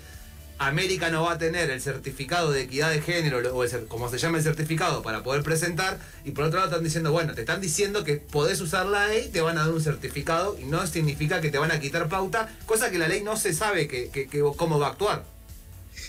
América 0.67 1.11
no 1.11 1.25
va 1.25 1.33
a 1.33 1.39
tener 1.39 1.71
el 1.71 1.81
certificado 1.81 2.51
de 2.53 2.63
equidad 2.63 2.91
de 2.91 3.01
género, 3.01 3.39
o 3.57 3.65
como 3.89 4.11
se 4.11 4.19
llama 4.19 4.39
el 4.39 4.45
certificado, 4.45 5.03
para 5.03 5.23
poder 5.23 5.43
presentar, 5.43 5.99
y 6.25 6.33
por 6.33 6.45
otro 6.45 6.59
lado 6.59 6.71
están 6.71 6.85
diciendo, 6.85 7.13
bueno, 7.13 7.35
te 7.35 7.41
están 7.43 7.61
diciendo 7.61 8.05
que 8.05 8.17
podés 8.17 8.61
usar 8.61 8.87
la 8.87 9.09
ley, 9.09 9.29
te 9.29 9.41
van 9.41 9.59
a 9.59 9.65
dar 9.65 9.73
un 9.73 9.83
certificado, 9.83 10.59
y 10.59 10.65
no 10.65 10.87
significa 10.87 11.41
que 11.41 11.51
te 11.51 11.59
van 11.59 11.71
a 11.71 11.81
quitar 11.81 12.09
pauta, 12.09 12.49
cosa 12.67 12.91
que 12.91 12.99
la 12.99 13.09
ley 13.09 13.23
no 13.23 13.37
se 13.37 13.55
sabe 13.55 13.89
que, 13.89 14.29
cómo 14.57 14.79
va 14.79 14.89
a 14.89 14.91
actuar. 14.91 15.25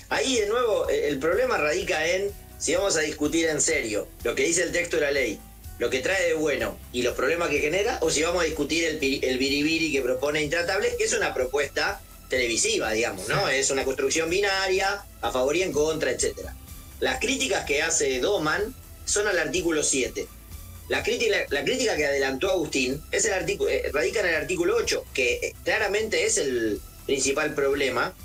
Ahí 0.10 0.40
de 0.40 0.48
nuevo, 0.48 0.90
eh, 0.90 1.10
el 1.10 1.20
problema 1.20 1.58
radica 1.58 2.06
en 2.06 2.32
si 2.58 2.76
vamos 2.76 2.96
a 2.96 3.02
discutir 3.02 3.48
en 3.48 3.60
serio 3.60 4.08
lo 4.24 4.36
que 4.36 4.44
dice 4.44 4.64
el 4.64 4.72
texto 4.72 4.98
de 4.98 5.02
la 5.02 5.12
ley, 5.12 5.40
lo 5.80 5.90
que 5.90 6.00
trae 6.00 6.28
de 6.28 6.34
bueno 6.34 6.78
y 6.92 7.02
los 7.02 7.16
problemas 7.16 7.50
que 7.50 7.60
genera, 7.60 7.98
o 8.02 8.10
si 8.10 8.22
vamos 8.22 8.44
a 8.44 8.46
discutir 8.46 8.86
el, 8.86 9.00
el 9.24 9.38
biribiri 9.38 9.92
que 9.92 10.02
propone 10.02 10.42
Intratable, 10.42 10.96
que 10.98 11.04
es 11.04 11.14
una 11.14 11.34
propuesta 11.34 12.02
televisiva, 12.34 12.92
digamos, 12.92 13.30
¿no? 13.30 13.48
Es 13.48 13.70
una 13.70 13.84
construcción 13.84 14.28
binaria, 14.30 15.06
a 15.22 15.32
favor 15.32 15.56
y 15.56 15.62
en 15.62 15.72
contra, 15.72 16.10
etc. 16.10 16.40
Las 17.00 17.20
críticas 17.20 17.64
que 17.66 17.84
hace 17.84 18.20
Doman 18.20 18.74
son 19.06 19.28
al 19.28 19.38
artículo 19.38 19.84
7. 19.84 20.28
La 20.90 21.04
crítica, 21.04 21.38
la 21.50 21.64
crítica 21.64 21.96
que 21.96 22.08
adelantó 22.08 22.50
Agustín 22.50 23.02
es 23.12 23.26
el 23.26 23.34
artículo, 23.34 23.70
eh, 23.70 23.90
radica 23.94 24.22
en 24.22 24.28
el 24.28 24.36
artículo 24.36 24.76
8, 24.76 25.06
que 25.14 25.36
eh, 25.36 25.54
claramente 25.64 26.26
es 26.26 26.38
el 26.38 26.82
principal 27.06 27.54
problema, 27.54 28.16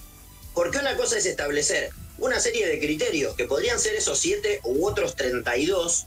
porque 0.55 0.79
una 0.79 0.97
cosa 0.97 1.18
es 1.18 1.27
establecer 1.27 1.90
una 2.18 2.40
serie 2.40 2.66
de 2.66 2.81
criterios 2.81 3.37
que 3.37 3.44
podrían 3.44 3.79
ser 3.79 3.94
esos 3.94 4.18
7 4.18 4.62
u 4.64 4.87
otros 4.87 5.16
32 5.16 6.07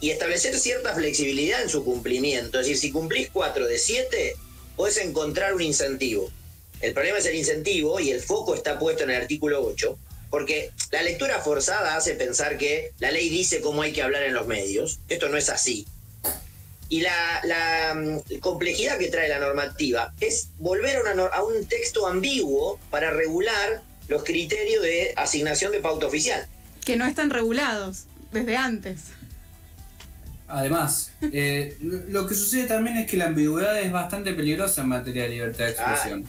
y 0.00 0.10
establecer 0.10 0.58
cierta 0.58 0.94
flexibilidad 0.94 1.62
en 1.62 1.68
su 1.68 1.84
cumplimiento. 1.84 2.58
Es 2.58 2.66
decir, 2.66 2.80
si 2.80 2.90
cumplís 2.90 3.28
4 3.32 3.66
de 3.66 3.78
7, 3.78 4.36
puedes 4.76 4.96
encontrar 4.96 5.54
un 5.54 5.62
incentivo. 5.62 6.32
El 6.84 6.92
problema 6.92 7.16
es 7.16 7.24
el 7.24 7.34
incentivo 7.34 7.98
y 7.98 8.10
el 8.10 8.20
foco 8.20 8.54
está 8.54 8.78
puesto 8.78 9.04
en 9.04 9.10
el 9.10 9.22
artículo 9.22 9.64
8, 9.64 9.98
porque 10.28 10.70
la 10.92 11.02
lectura 11.02 11.40
forzada 11.40 11.96
hace 11.96 12.14
pensar 12.14 12.58
que 12.58 12.92
la 12.98 13.10
ley 13.10 13.30
dice 13.30 13.62
cómo 13.62 13.80
hay 13.80 13.94
que 13.94 14.02
hablar 14.02 14.22
en 14.24 14.34
los 14.34 14.46
medios. 14.46 15.00
Esto 15.08 15.30
no 15.30 15.38
es 15.38 15.48
así. 15.48 15.86
Y 16.90 17.00
la, 17.00 17.94
mm, 17.94 18.38
complejidad 18.40 18.98
que 18.98 19.08
trae 19.08 19.30
la 19.30 19.38
normativa 19.38 20.12
es 20.20 20.48
volver 20.58 20.98
a, 20.98 21.26
a 21.34 21.42
un 21.42 21.64
texto 21.64 22.06
ambiguo 22.06 22.78
para 22.90 23.10
regular 23.10 23.82
los 24.08 24.22
criterios 24.22 24.82
de 24.82 25.14
asignación 25.16 25.72
de 25.72 25.80
pauta 25.80 26.06
oficial. 26.06 26.46
Que 26.84 26.96
no 26.96 27.06
están 27.06 27.30
regulados 27.30 28.04
desde 28.30 28.58
antes. 28.58 29.04
Además, 30.48 31.12
eh, 31.32 31.78
lo 31.80 32.26
que 32.26 32.34
sucede 32.34 32.66
también 32.66 32.98
es 32.98 33.10
que 33.10 33.16
la 33.16 33.28
ambigüedad 33.28 33.80
es 33.80 33.90
bastante 33.90 34.34
peligrosa 34.34 34.82
en 34.82 34.88
materia 34.88 35.22
de 35.22 35.30
libertad 35.30 35.64
de 35.64 35.70
expresión. 35.70 36.24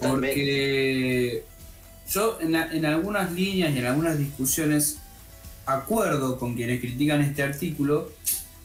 Porque 0.00 1.44
yo 2.10 2.38
en, 2.40 2.54
en, 2.54 2.86
algunas 2.86 3.32
líneas 3.32 3.74
y 3.74 3.78
en 3.78 3.86
algunas 3.86 4.18
discusiones 4.18 4.98
acuerdo 5.66 6.38
con 6.38 6.54
quienes 6.54 6.80
critican 6.80 7.20
este 7.20 7.42
artículo, 7.42 8.10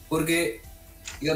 porque 0.08 0.60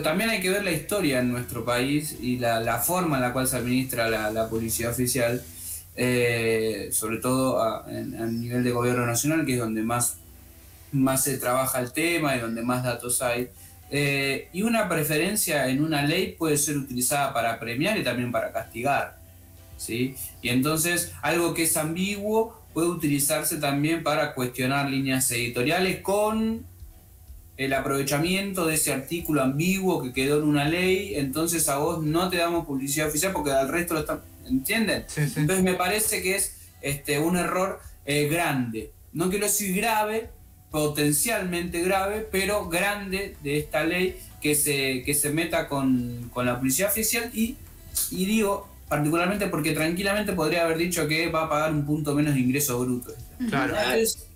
también 0.03 0.31
hay 0.31 0.41
que 0.41 0.51
ver 0.51 0.65
la 0.65 0.73
historia 0.73 1.21
en 1.21 1.33
nuestro 1.33 1.65
país 1.65 2.17
y 2.21 2.39
la, 2.39 2.79
forma 2.79 3.17
en 3.17 3.23
la 3.23 3.33
cual 3.33 3.47
se 3.47 3.57
administra 3.57 4.09
la, 4.31 4.49
policía 4.49 4.91
oficial, 4.91 5.43
eh, 5.97 6.89
sobre 6.93 7.19
todo 7.19 7.61
a, 7.61 7.87
nivel 7.89 8.63
de 8.63 8.71
gobierno 8.71 9.07
nacional, 9.07 9.45
que 9.45 9.55
es 9.55 9.59
donde 9.59 9.83
más, 9.83 10.17
más 10.93 11.25
se 11.25 11.39
trabaja 11.39 11.81
el 11.81 11.93
tema 11.93 12.37
y 12.37 12.41
donde 12.41 12.63
más 12.63 12.85
datos 12.85 13.23
hay. 13.23 13.49
Eh, 13.91 14.49
y 14.53 14.63
una 14.63 14.89
preferencia 14.89 15.69
en 15.69 15.83
una 15.83 16.03
ley 16.03 16.35
puede 16.39 16.57
ser 16.57 16.79
utilizada 16.79 17.35
para 17.35 17.59
premiar 17.59 17.99
y 17.99 18.05
también 18.05 18.33
para 18.33 18.53
castigar. 18.53 19.22
¿Sí? 19.77 20.15
Y 20.41 20.49
entonces 20.51 21.13
algo 21.23 21.55
que 21.55 21.65
es 21.65 21.77
ambiguo 21.77 22.61
puede 22.73 22.89
utilizarse 22.89 23.57
también 23.57 24.03
para 24.03 24.35
cuestionar 24.35 24.91
líneas 24.91 25.31
editoriales 25.31 26.01
con 26.01 26.65
el 27.57 27.75
aprovechamiento 27.75 28.67
de 28.67 28.75
ese 28.75 28.93
artículo 28.93 29.43
ambiguo 29.43 30.03
que 30.03 30.13
quedó 30.13 30.39
en 30.39 30.45
una 30.45 30.65
ley, 30.65 31.15
entonces 31.17 31.69
a 31.69 31.79
vos 31.79 32.03
no 32.03 32.29
te 32.31 32.39
damos 32.39 32.67
publicidad 32.67 33.09
oficial 33.09 33.33
porque 33.33 33.53
al 33.53 33.69
resto 33.69 33.95
lo 33.95 34.01
están... 34.01 34.21
¿Entienden? 34.47 35.05
Entonces 35.17 35.63
me 35.63 35.75
parece 35.75 36.21
que 36.23 36.35
es 36.35 36.57
este, 36.81 37.21
un 37.21 37.37
error 37.37 37.81
eh, 38.05 38.27
grande. 38.29 38.91
No 39.13 39.31
quiero 39.31 39.47
decir 39.47 39.77
grave, 39.77 40.31
potencialmente 40.71 41.81
grave, 41.83 42.27
pero 42.31 42.69
grande 42.69 43.37
de 43.43 43.59
esta 43.59 43.85
ley 43.85 44.19
que 44.41 44.55
se, 44.55 45.05
que 45.05 45.15
se 45.15 45.31
meta 45.31 45.69
con, 45.69 46.31
con 46.33 46.47
la 46.47 46.59
publicidad 46.59 46.91
oficial 46.91 47.31
y, 47.33 47.57
y 48.11 48.25
digo, 48.25 48.69
particularmente 48.93 49.47
porque 49.47 49.73
tranquilamente 49.73 50.35
podría 50.35 50.65
haber 50.65 50.77
dicho 50.77 51.09
que 51.09 51.31
va 51.31 51.45
a 51.45 51.49
pagar 51.49 51.73
un 51.73 51.87
punto 51.87 52.15
menos 52.15 52.35
de 52.35 52.41
ingreso 52.41 52.79
bruto. 52.79 53.15
Claro. 53.49 53.75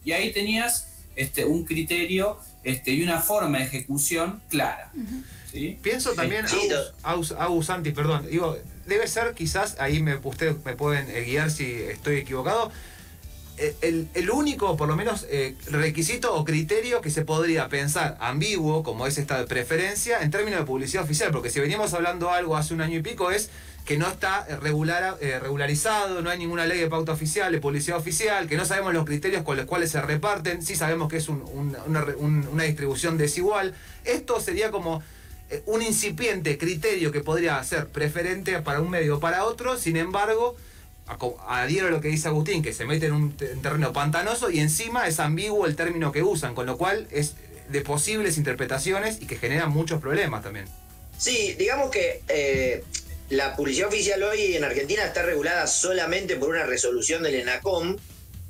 y 0.02 0.12
ahí 0.12 0.32
tenías 0.32 0.88
este, 1.14 1.44
un 1.44 1.66
criterio 1.66 2.38
este, 2.64 2.92
y 2.92 3.02
una 3.02 3.20
forma 3.20 3.58
de 3.58 3.64
ejecución 3.64 4.40
clara. 4.48 4.90
¿sí? 5.52 5.78
Pienso 5.82 6.14
también, 6.14 6.48
Sí, 6.48 6.70
Agus, 7.02 7.32
Agus 7.32 7.66
Santi, 7.66 7.90
perdón, 7.90 8.26
digo, 8.30 8.56
debe 8.86 9.06
ser 9.08 9.34
quizás, 9.34 9.76
ahí 9.78 10.00
me, 10.00 10.16
ustedes 10.16 10.56
me 10.64 10.74
pueden 10.74 11.10
eh, 11.10 11.20
guiar 11.20 11.50
si 11.50 11.66
estoy 11.66 12.16
equivocado, 12.16 12.72
eh, 13.58 13.76
el, 13.82 14.08
el 14.14 14.30
único, 14.30 14.74
por 14.78 14.88
lo 14.88 14.96
menos, 14.96 15.26
eh, 15.28 15.54
requisito 15.66 16.34
o 16.34 16.46
criterio 16.46 17.02
que 17.02 17.10
se 17.10 17.26
podría 17.26 17.68
pensar 17.68 18.16
ambiguo, 18.20 18.82
como 18.82 19.06
es 19.06 19.18
esta 19.18 19.44
preferencia, 19.44 20.22
en 20.22 20.30
términos 20.30 20.60
de 20.60 20.64
publicidad 20.64 21.04
oficial, 21.04 21.30
porque 21.30 21.50
si 21.50 21.60
veníamos 21.60 21.92
hablando 21.92 22.30
algo 22.30 22.56
hace 22.56 22.72
un 22.72 22.80
año 22.80 22.98
y 22.98 23.02
pico 23.02 23.30
es 23.30 23.50
que 23.86 23.96
no 23.96 24.08
está 24.08 24.44
eh, 24.48 24.56
regular, 24.56 25.16
eh, 25.20 25.38
regularizado, 25.38 26.20
no 26.20 26.28
hay 26.28 26.38
ninguna 26.38 26.66
ley 26.66 26.78
de 26.80 26.88
pauta 26.88 27.12
oficial, 27.12 27.52
de 27.52 27.60
publicidad 27.60 27.96
oficial, 27.98 28.48
que 28.48 28.56
no 28.56 28.64
sabemos 28.66 28.92
los 28.92 29.04
criterios 29.06 29.42
con 29.44 29.56
los 29.56 29.64
cuales 29.64 29.90
se 29.92 30.02
reparten, 30.02 30.60
sí 30.62 30.74
sabemos 30.76 31.08
que 31.08 31.18
es 31.18 31.28
un- 31.28 31.42
un- 31.42 31.76
una, 31.86 32.04
una 32.50 32.64
distribución 32.64 33.16
desigual. 33.16 33.74
Esto 34.04 34.40
sería 34.40 34.70
como 34.70 35.02
eh, 35.48 35.62
un 35.66 35.80
incipiente 35.80 36.58
criterio 36.58 37.12
que 37.12 37.20
podría 37.20 37.62
ser 37.62 37.86
preferente 37.86 38.60
para 38.60 38.80
un 38.80 38.90
medio 38.90 39.18
o 39.18 39.20
para 39.20 39.44
otro, 39.44 39.78
sin 39.78 39.96
embargo, 39.96 40.56
adhiero 41.46 41.86
a 41.86 41.90
lo 41.90 42.00
que 42.00 42.08
dice 42.08 42.26
Agustín, 42.26 42.64
que 42.64 42.72
se 42.72 42.84
mete 42.84 43.06
en 43.06 43.12
un 43.12 43.36
te- 43.36 43.52
en 43.52 43.62
terreno 43.62 43.92
pantanoso 43.92 44.50
y 44.50 44.58
encima 44.58 45.06
es 45.06 45.20
ambiguo 45.20 45.64
el 45.66 45.76
término 45.76 46.10
que 46.10 46.24
usan, 46.24 46.56
con 46.56 46.66
lo 46.66 46.76
cual 46.76 47.06
es 47.12 47.34
de 47.68 47.80
posibles 47.82 48.36
interpretaciones 48.38 49.18
y 49.22 49.26
que 49.26 49.36
generan 49.36 49.70
muchos 49.70 50.00
problemas 50.00 50.42
también. 50.42 50.66
Sí, 51.16 51.54
digamos 51.56 51.90
que 51.92 52.22
la 53.30 53.56
publicidad 53.56 53.88
oficial 53.88 54.22
hoy 54.22 54.54
en 54.54 54.64
Argentina 54.64 55.04
está 55.04 55.22
regulada 55.22 55.66
solamente 55.66 56.36
por 56.36 56.50
una 56.50 56.64
resolución 56.64 57.22
del 57.22 57.34
ENACOM 57.36 57.96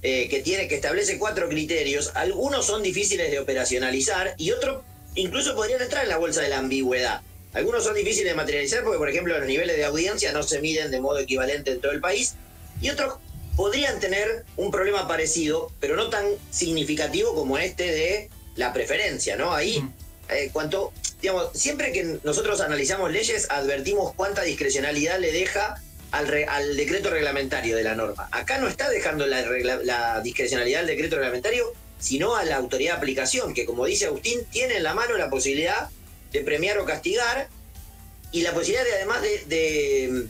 eh, 0.03 0.29
que 0.29 0.43
tiene 0.43 0.69
que 0.69 0.75
establece 0.75 1.19
cuatro 1.19 1.49
criterios. 1.49 2.13
Algunos 2.15 2.67
son 2.67 2.83
difíciles 2.83 3.31
de 3.31 3.39
operacionalizar 3.39 4.35
y 4.37 4.51
otros 4.51 4.83
incluso 5.15 5.55
podrían 5.55 5.81
entrar 5.81 6.05
en 6.05 6.11
la 6.11 6.19
bolsa 6.19 6.43
de 6.43 6.51
la 6.51 6.59
ambigüedad. 6.59 7.23
Algunos 7.55 7.85
son 7.85 7.95
difíciles 7.95 8.33
de 8.33 8.35
materializar 8.35 8.85
porque, 8.85 8.99
por 8.99 9.09
ejemplo, 9.09 9.39
los 9.39 9.49
niveles 9.49 9.77
de 9.77 9.85
audiencia 9.87 10.31
no 10.33 10.43
se 10.43 10.61
miden 10.61 10.91
de 10.91 11.01
modo 11.01 11.19
equivalente 11.19 11.73
en 11.73 11.81
todo 11.81 11.93
el 11.93 12.01
país 12.01 12.35
y 12.83 12.91
otros 12.91 13.15
podrían 13.57 13.99
tener 13.99 14.45
un 14.59 14.71
problema 14.71 15.09
parecido, 15.09 15.73
pero 15.81 15.97
no 15.97 16.11
tan 16.11 16.27
significativo 16.51 17.35
como 17.35 17.57
este 17.57 17.91
de 17.91 18.31
la 18.57 18.75
preferencia, 18.75 19.37
¿no? 19.37 19.55
Ahí, 19.55 19.83
eh, 20.29 20.51
cuanto, 20.53 20.93
digamos, 21.21 21.51
siempre 21.55 21.93
que 21.93 22.19
nosotros 22.25 22.61
analizamos 22.61 23.11
leyes, 23.13 23.47
advertimos 23.51 24.15
cuánta 24.15 24.43
discrecionalidad 24.43 25.19
le 25.19 25.33
deja 25.33 25.81
al, 26.11 26.29
re- 26.29 26.47
al 26.47 26.77
decreto 26.77 27.11
reglamentario 27.11 27.77
de 27.77 27.83
la 27.83 27.95
norma. 27.95 28.29
Acá 28.33 28.59
no 28.59 28.69
está 28.69 28.89
dejando 28.89 29.27
la, 29.27 30.21
discrecionalidad 30.23 30.81
del 30.81 30.89
decreto 30.89 31.17
reglamentario, 31.17 31.73
sino 31.99 32.37
a 32.37 32.45
la 32.45 32.57
autoridad 32.57 32.93
de 32.95 32.99
aplicación, 32.99 33.55
que 33.55 33.65
como 33.65 33.87
dice 33.87 34.07
Agustín, 34.07 34.41
tiene 34.51 34.77
en 34.77 34.83
la 34.83 34.95
mano 34.95 35.17
la 35.17 35.31
posibilidad 35.31 35.89
de 36.33 36.41
premiar 36.43 36.79
o 36.79 36.85
castigar 36.85 37.49
y 38.33 38.43
la 38.43 38.53
posibilidad 38.53 38.85
de 38.85 38.93
además 38.95 39.23
de, 39.23 39.45
de- 39.47 40.27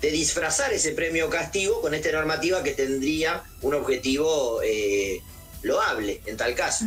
de 0.00 0.10
disfrazar 0.10 0.72
ese 0.72 0.92
premio 0.92 1.26
o 1.26 1.30
castigo 1.30 1.82
con 1.82 1.92
esta 1.92 2.10
normativa 2.10 2.62
que 2.62 2.72
tendría 2.72 3.42
un 3.60 3.74
objetivo 3.74 4.62
eh, 4.62 5.20
loable 5.60 6.22
en 6.24 6.38
tal 6.38 6.54
caso. 6.54 6.86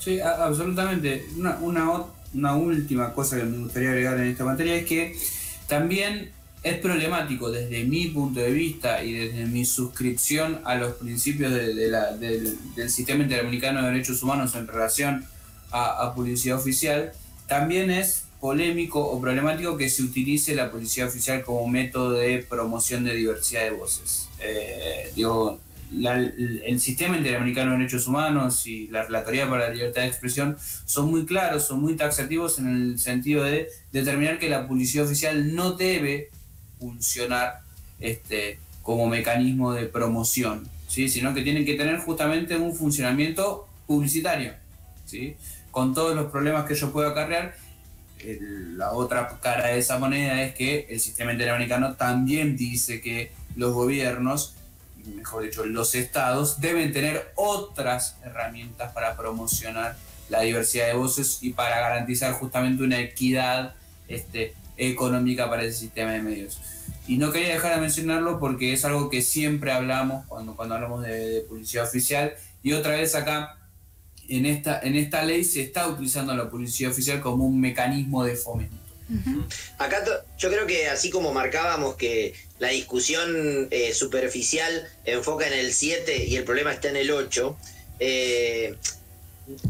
Sí, 0.00 0.18
a- 0.20 0.44
absolutamente. 0.44 1.26
Una, 1.36 1.58
una, 2.32 2.54
última 2.56 3.12
cosa 3.12 3.36
que 3.36 3.44
me 3.44 3.58
gustaría 3.58 3.90
agregar 3.90 4.18
en 4.18 4.28
esta 4.28 4.44
materia 4.44 4.74
es 4.76 4.86
que 4.86 5.16
también 5.68 6.30
es 6.62 6.76
problemático 6.78 7.50
desde 7.50 7.84
mi 7.84 8.06
punto 8.08 8.40
de 8.40 8.50
vista 8.50 9.02
y 9.04 9.12
desde 9.12 9.46
mi 9.46 9.64
suscripción 9.64 10.60
a 10.64 10.74
los 10.74 10.94
principios 10.94 11.52
de- 11.52 11.88
la- 11.88 12.12
del, 12.16 12.56
del 12.74 12.90
sistema 12.90 13.22
interamericano 13.24 13.82
de 13.82 13.88
derechos 13.92 14.22
humanos 14.22 14.54
en 14.54 14.66
relación 14.66 15.24
a, 15.70 16.02
a 16.06 16.14
publicidad 16.14 16.58
oficial, 16.58 17.12
también 17.46 17.90
es 17.90 18.24
polémico 18.40 19.00
o 19.00 19.20
problemático 19.20 19.76
que 19.76 19.90
se 19.90 20.02
utilice 20.02 20.54
la 20.54 20.70
publicidad 20.70 21.08
oficial 21.08 21.42
como 21.44 21.66
método 21.68 22.12
de 22.12 22.38
promoción 22.48 23.04
de 23.04 23.14
diversidad 23.14 23.64
de 23.64 23.70
voces. 23.72 24.28
Eh, 24.40 25.12
digo, 25.14 25.58
el 25.92 26.80
sistema 26.80 27.16
interamericano 27.16 27.72
de 27.72 27.78
derechos 27.78 28.06
humanos 28.06 28.66
y 28.66 28.86
la 28.88 29.02
Relatoría 29.04 29.48
para 29.48 29.68
la 29.68 29.74
Libertad 29.74 30.02
de 30.02 30.08
Expresión 30.08 30.56
son 30.84 31.10
muy 31.10 31.26
claros, 31.26 31.66
son 31.66 31.80
muy 31.80 31.96
taxativos 31.96 32.58
en 32.58 32.68
el 32.68 32.98
sentido 32.98 33.44
de 33.44 33.68
determinar 33.92 34.38
que 34.38 34.48
la 34.48 34.68
publicidad 34.68 35.06
oficial 35.06 35.54
no 35.54 35.72
debe 35.72 36.30
funcionar 36.78 37.60
este, 37.98 38.58
como 38.82 39.08
mecanismo 39.08 39.72
de 39.72 39.86
promoción, 39.86 40.66
¿sí? 40.86 41.08
sino 41.08 41.34
que 41.34 41.42
tienen 41.42 41.64
que 41.64 41.74
tener 41.74 41.98
justamente 41.98 42.56
un 42.56 42.74
funcionamiento 42.74 43.68
publicitario, 43.86 44.52
¿sí? 45.06 45.36
con 45.72 45.92
todos 45.92 46.14
los 46.14 46.30
problemas 46.30 46.66
que 46.66 46.74
ello 46.74 46.92
puede 46.92 47.08
acarrear. 47.08 47.54
La 48.76 48.92
otra 48.92 49.38
cara 49.40 49.68
de 49.68 49.78
esa 49.78 49.98
moneda 49.98 50.42
es 50.42 50.54
que 50.54 50.86
el 50.90 51.00
sistema 51.00 51.32
interamericano 51.32 51.94
también 51.94 52.56
dice 52.56 53.00
que 53.00 53.32
los 53.56 53.72
gobiernos 53.72 54.56
mejor 55.10 55.44
dicho, 55.44 55.64
los 55.64 55.94
estados 55.94 56.60
deben 56.60 56.92
tener 56.92 57.32
otras 57.36 58.16
herramientas 58.24 58.92
para 58.92 59.16
promocionar 59.16 59.96
la 60.28 60.42
diversidad 60.42 60.86
de 60.86 60.94
voces 60.94 61.38
y 61.42 61.50
para 61.52 61.80
garantizar 61.80 62.32
justamente 62.34 62.82
una 62.82 63.00
equidad 63.00 63.74
este, 64.08 64.54
económica 64.76 65.48
para 65.48 65.64
ese 65.64 65.78
sistema 65.78 66.12
de 66.12 66.22
medios. 66.22 66.60
Y 67.06 67.18
no 67.18 67.32
quería 67.32 67.54
dejar 67.54 67.74
de 67.74 67.80
mencionarlo 67.80 68.38
porque 68.38 68.72
es 68.72 68.84
algo 68.84 69.10
que 69.10 69.22
siempre 69.22 69.72
hablamos 69.72 70.26
cuando, 70.26 70.54
cuando 70.54 70.76
hablamos 70.76 71.02
de, 71.02 71.28
de 71.28 71.40
publicidad 71.42 71.84
oficial 71.84 72.34
y 72.62 72.72
otra 72.72 72.92
vez 72.92 73.14
acá 73.14 73.56
en 74.28 74.46
esta, 74.46 74.80
en 74.80 74.94
esta 74.94 75.24
ley 75.24 75.44
se 75.44 75.62
está 75.62 75.88
utilizando 75.88 76.34
la 76.34 76.48
publicidad 76.48 76.92
oficial 76.92 77.20
como 77.20 77.44
un 77.44 77.60
mecanismo 77.60 78.24
de 78.24 78.36
fomento. 78.36 78.76
Acá 79.78 80.04
yo 80.38 80.50
creo 80.50 80.66
que 80.66 80.88
así 80.88 81.10
como 81.10 81.32
marcábamos 81.32 81.96
que 81.96 82.34
la 82.58 82.68
discusión 82.68 83.68
eh, 83.70 83.92
superficial 83.92 84.88
enfoca 85.04 85.46
en 85.46 85.54
el 85.54 85.72
7 85.72 86.26
y 86.26 86.36
el 86.36 86.44
problema 86.44 86.72
está 86.72 86.90
en 86.90 86.96
el 86.96 87.10
8, 87.10 87.56
eh, 87.98 88.74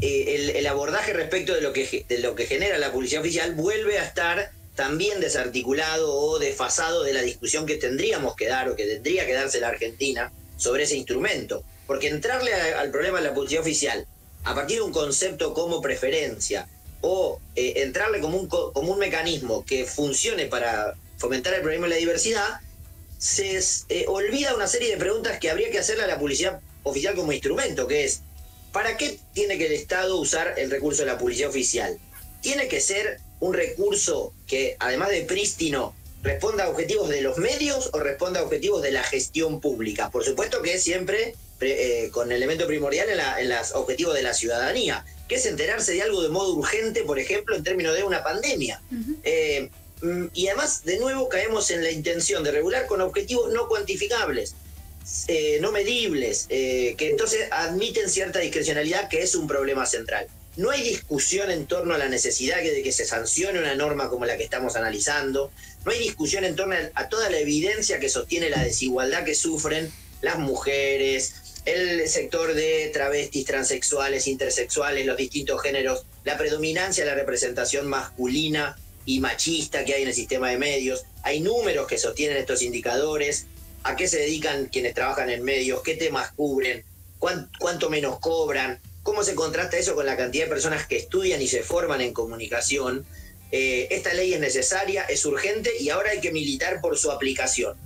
eh, 0.00 0.52
el, 0.56 0.66
abordaje 0.66 1.12
respecto 1.12 1.54
de 1.54 1.62
lo, 1.62 1.72
que, 1.72 2.04
de 2.06 2.18
lo 2.18 2.34
que 2.34 2.46
genera 2.46 2.78
la 2.78 2.92
publicidad 2.92 3.22
oficial 3.22 3.54
vuelve 3.54 3.98
a 3.98 4.04
estar 4.04 4.52
también 4.74 5.20
desarticulado 5.20 6.14
o 6.14 6.38
desfasado 6.38 7.02
de 7.02 7.12
la 7.12 7.22
discusión 7.22 7.66
que 7.66 7.76
tendríamos 7.76 8.36
que 8.36 8.48
dar 8.48 8.68
o 8.68 8.76
que 8.76 8.86
tendría 8.86 9.26
que 9.26 9.32
darse 9.32 9.60
la 9.60 9.68
Argentina 9.68 10.32
sobre 10.56 10.84
ese 10.84 10.96
instrumento. 10.96 11.64
Porque 11.86 12.08
entrarle 12.08 12.52
al 12.52 12.90
problema 12.90 13.20
de 13.20 13.28
la 13.28 13.34
publicidad 13.34 13.62
oficial 13.62 14.06
a 14.44 14.54
partir 14.54 14.76
de 14.76 14.82
un 14.82 14.92
concepto 14.92 15.54
como 15.54 15.80
preferencia 15.80 16.68
o 17.02 17.40
eh, 17.56 17.74
entrarle 17.76 18.20
como 18.20 18.38
un, 18.38 18.48
co- 18.48 18.72
como 18.72 18.92
un 18.92 18.98
mecanismo 18.98 19.64
que 19.64 19.84
funcione 19.84 20.46
para 20.46 20.94
fomentar 21.18 21.54
el 21.54 21.60
problema 21.62 21.86
de 21.86 21.90
la 21.94 21.96
diversidad, 21.98 22.60
se 23.18 23.58
eh, 23.88 24.04
olvida 24.08 24.54
una 24.54 24.66
serie 24.66 24.90
de 24.90 24.96
preguntas 24.96 25.38
que 25.38 25.50
habría 25.50 25.70
que 25.70 25.78
hacerle 25.78 26.04
a 26.04 26.06
la 26.06 26.18
publicidad 26.18 26.60
oficial 26.82 27.14
como 27.14 27.32
instrumento, 27.32 27.86
que 27.86 28.04
es, 28.04 28.20
¿para 28.72 28.96
qué 28.96 29.18
tiene 29.34 29.58
que 29.58 29.66
el 29.66 29.72
Estado 29.72 30.16
usar 30.16 30.54
el 30.58 30.70
recurso 30.70 31.02
de 31.02 31.06
la 31.08 31.18
publicidad 31.18 31.50
oficial? 31.50 31.98
¿Tiene 32.40 32.68
que 32.68 32.80
ser 32.80 33.20
un 33.40 33.52
recurso 33.54 34.32
que, 34.46 34.76
además 34.78 35.10
de 35.10 35.22
prístino, 35.22 35.94
responda 36.22 36.64
a 36.64 36.68
objetivos 36.70 37.08
de 37.10 37.20
los 37.22 37.36
medios 37.38 37.90
o 37.92 37.98
responda 38.00 38.40
a 38.40 38.42
objetivos 38.44 38.80
de 38.82 38.92
la 38.92 39.02
gestión 39.02 39.60
pública? 39.60 40.10
Por 40.10 40.24
supuesto 40.24 40.62
que 40.62 40.74
es 40.74 40.82
siempre 40.82 41.34
pre- 41.58 42.04
eh, 42.06 42.10
con 42.10 42.32
elemento 42.32 42.66
primordial 42.66 43.10
en, 43.10 43.18
la- 43.18 43.38
en 43.40 43.50
los 43.50 43.72
objetivos 43.74 44.14
de 44.14 44.22
la 44.22 44.32
ciudadanía, 44.32 45.04
que 45.30 45.36
es 45.36 45.46
enterarse 45.46 45.92
de 45.92 46.02
algo 46.02 46.22
de 46.22 46.28
modo 46.28 46.56
urgente, 46.56 47.04
por 47.04 47.20
ejemplo, 47.20 47.54
en 47.54 47.62
términos 47.62 47.94
de 47.94 48.02
una 48.02 48.24
pandemia. 48.24 48.82
Eh, 49.22 49.70
mm, 50.02 50.24
y 50.34 50.48
además, 50.48 50.82
de 50.84 50.98
nuevo, 50.98 51.28
caemos 51.28 51.70
en 51.70 51.84
la 51.84 51.92
intención 51.92 52.42
de 52.42 52.50
regular 52.50 52.88
con 52.88 53.00
objetivos 53.00 53.52
no 53.52 53.68
cuantificables, 53.68 54.56
eh, 55.28 55.58
no 55.60 55.70
medibles, 55.70 56.46
eh, 56.48 56.96
que 56.98 57.10
entonces 57.10 57.46
admiten 57.52 58.10
cierta 58.10 58.40
discrecionalidad, 58.40 59.08
que 59.08 59.22
es 59.22 59.36
un 59.36 59.46
problema 59.46 59.86
central. 59.86 60.26
No 60.56 60.70
hay 60.70 60.82
discusión 60.82 61.52
en 61.52 61.66
torno 61.66 61.94
a 61.94 61.98
la 61.98 62.08
necesidad 62.08 62.60
de 62.60 62.82
que 62.82 62.90
se 62.90 63.04
sancione 63.04 63.60
una 63.60 63.76
norma 63.76 64.10
como 64.10 64.26
la 64.26 64.36
que 64.36 64.42
estamos 64.42 64.74
analizando. 64.74 65.52
No 65.84 65.92
hay 65.92 66.00
discusión 66.00 66.42
en 66.42 66.56
torno 66.56 66.74
a 66.94 67.08
toda 67.08 67.30
la 67.30 67.38
evidencia 67.38 68.00
que 68.00 68.08
sostiene 68.08 68.50
la 68.50 68.64
desigualdad 68.64 69.22
que 69.22 69.36
sufren 69.36 69.92
las 70.22 70.40
mujeres, 70.40 71.34
el 71.64 72.08
sector 72.08 72.54
de 72.54 72.90
travestis, 72.92 73.44
transexuales, 73.44 74.26
intersexuales, 74.26 75.06
los 75.06 75.16
distintos 75.16 75.60
géneros, 75.62 76.06
la 76.24 76.38
predominancia 76.38 77.04
de 77.04 77.10
la 77.10 77.16
representación 77.16 77.86
masculina 77.86 78.78
y 79.04 79.20
machista 79.20 79.84
que 79.84 79.94
hay 79.94 80.02
en 80.02 80.08
el 80.08 80.14
sistema 80.14 80.50
de 80.50 80.58
medios. 80.58 81.04
Hay 81.22 81.40
números 81.40 81.86
que 81.86 81.98
sostienen 81.98 82.36
estos 82.36 82.62
indicadores, 82.62 83.46
a 83.82 83.96
qué 83.96 84.08
se 84.08 84.18
dedican 84.18 84.66
quienes 84.66 84.94
trabajan 84.94 85.30
en 85.30 85.42
medios, 85.42 85.82
qué 85.82 85.96
temas 85.96 86.32
cubren, 86.32 86.84
cuánto 87.18 87.90
menos 87.90 88.18
cobran, 88.20 88.80
cómo 89.02 89.22
se 89.22 89.34
contrasta 89.34 89.78
eso 89.78 89.94
con 89.94 90.06
la 90.06 90.16
cantidad 90.16 90.44
de 90.44 90.50
personas 90.50 90.86
que 90.86 90.96
estudian 90.96 91.40
y 91.40 91.48
se 91.48 91.62
forman 91.62 92.00
en 92.00 92.12
comunicación. 92.12 93.06
Eh, 93.52 93.88
esta 93.90 94.14
ley 94.14 94.34
es 94.34 94.40
necesaria, 94.40 95.04
es 95.04 95.24
urgente 95.24 95.70
y 95.80 95.90
ahora 95.90 96.10
hay 96.10 96.20
que 96.20 96.32
militar 96.32 96.80
por 96.80 96.98
su 96.98 97.10
aplicación. 97.10 97.76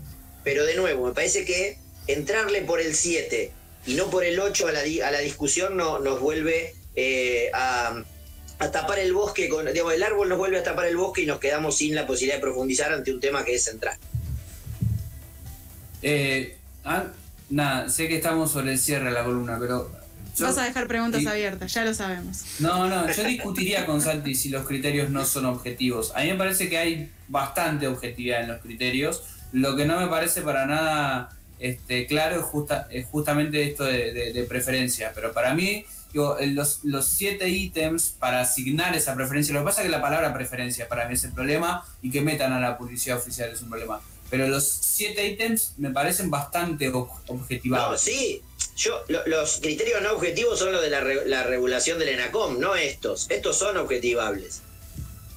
Pero 0.43 0.67
de 0.67 0.75
nuevo, 0.75 1.07
me 1.07 1.15
parece 1.15 1.45
que 1.45 1.79
entrarle 2.07 2.63
por 2.63 2.81
el 2.81 2.95
7 2.95 3.53
y 3.87 3.95
no 3.95 4.09
por 4.09 4.25
el 4.25 4.39
8 4.41 4.69
a 4.69 4.73
la, 4.73 4.81
a 4.81 5.11
la 5.11 5.21
discusión 5.21 5.77
no, 5.77 5.99
nos 5.99 6.21
vuelve 6.21 6.75
eh, 6.97 7.51
a, 7.53 8.03
tapar 8.73 8.99
el 8.99 9.13
bosque, 9.13 9.49
con, 9.49 9.67
digamos, 9.67 9.93
el 9.93 10.03
árbol 10.03 10.29
nos 10.29 10.39
vuelve 10.39 10.59
a 10.59 10.63
tapar 10.63 10.87
el 10.87 10.97
bosque 10.97 11.23
y 11.23 11.27
nos 11.27 11.39
quedamos 11.39 11.77
sin 11.77 11.95
la 11.95 12.07
posibilidad 12.07 12.37
de 12.37 12.41
profundizar 12.41 12.93
ante 12.93 13.13
un 13.13 13.21
tema 13.21 13.45
que 13.45 13.55
es 13.55 13.65
central. 13.65 13.99
Eh, 16.01 16.57
ah, 16.85 17.05
nada, 17.51 17.91
sé 17.91 18.09
que 18.09 18.17
estamos 18.17 18.53
sobre 18.53 18.73
el 18.73 18.79
cierre 18.79 19.07
de 19.07 19.11
la 19.11 19.25
columna, 19.25 19.59
pero... 19.61 19.91
Vas 20.39 20.59
a 20.59 20.65
dejar 20.65 20.89
preguntas 20.89 21.25
abiertas, 21.27 21.73
ya 21.73 21.85
lo 21.85 21.95
sabemos. 21.95 22.43
No, 22.59 22.89
no, 22.89 23.09
yo 23.13 23.23
discutiría 23.23 23.87
con 23.87 24.01
Santi 24.01 24.35
si 24.35 24.49
los 24.49 24.67
criterios 24.67 25.11
no 25.11 25.25
son 25.25 25.45
objetivos. 25.45 26.13
A 26.17 26.23
mí 26.23 26.31
me 26.31 26.37
parece 26.37 26.69
que 26.69 26.77
hay 26.77 27.11
bastante 27.29 27.87
objetividad 27.87 28.41
en 28.41 28.49
los 28.49 28.61
criterios. 28.61 29.23
Lo 29.53 29.77
que 29.77 29.85
no 29.85 30.01
me 30.01 30.09
parece 30.09 30.43
para 30.43 30.67
nada 30.67 31.31
este, 31.59 32.07
claro 32.07 32.37
es, 32.37 32.43
justa, 32.43 32.89
es 32.91 33.07
justamente 33.07 33.63
esto 33.63 33.85
de, 33.85 34.47
preferencia. 34.49 35.13
Pero 35.15 35.33
para 35.33 35.55
mí, 35.55 35.85
los, 36.13 36.85
los 36.85 37.07
siete 37.07 37.49
ítems 37.49 38.15
para 38.19 38.41
asignar 38.41 38.97
esa 38.97 39.15
preferencia, 39.15 39.55
lo 39.55 39.61
que 39.61 39.67
pasa 39.67 39.83
es 39.83 39.87
que 39.87 39.91
la 39.91 40.03
palabra 40.03 40.33
preferencia 40.33 40.89
para 40.89 41.09
mí 41.09 41.15
es 41.15 41.25
el 41.25 41.33
problema 41.33 41.85
y 42.03 42.11
que 42.11 42.21
metan 42.21 42.53
a 42.53 42.61
la 42.61 42.79
publicidad 42.79 43.19
oficial 43.19 43.51
es 43.51 43.63
un 43.63 43.71
problema. 43.71 44.01
Pero 44.31 44.49
los 44.49 44.67
siete 44.67 45.27
ítems 45.27 45.75
me 45.77 45.91
parecen 45.91 46.31
bastante 46.31 46.91
objetivados. 46.91 48.01
sí, 48.01 48.43
yo, 48.77 49.05
los 49.27 49.61
criterios 49.61 50.03
no 50.03 50.13
objetivos 50.13 50.59
son 50.59 50.73
los 50.73 50.83
de 50.83 50.91
la, 50.91 51.03
la 51.03 51.45
regulación 51.45 51.99
del 51.99 52.09
ENACOM, 52.09 52.59
no 52.59 52.75
estos. 52.75 53.31
Estos 53.31 53.57
son 53.57 53.77
objetivables. 53.77 54.63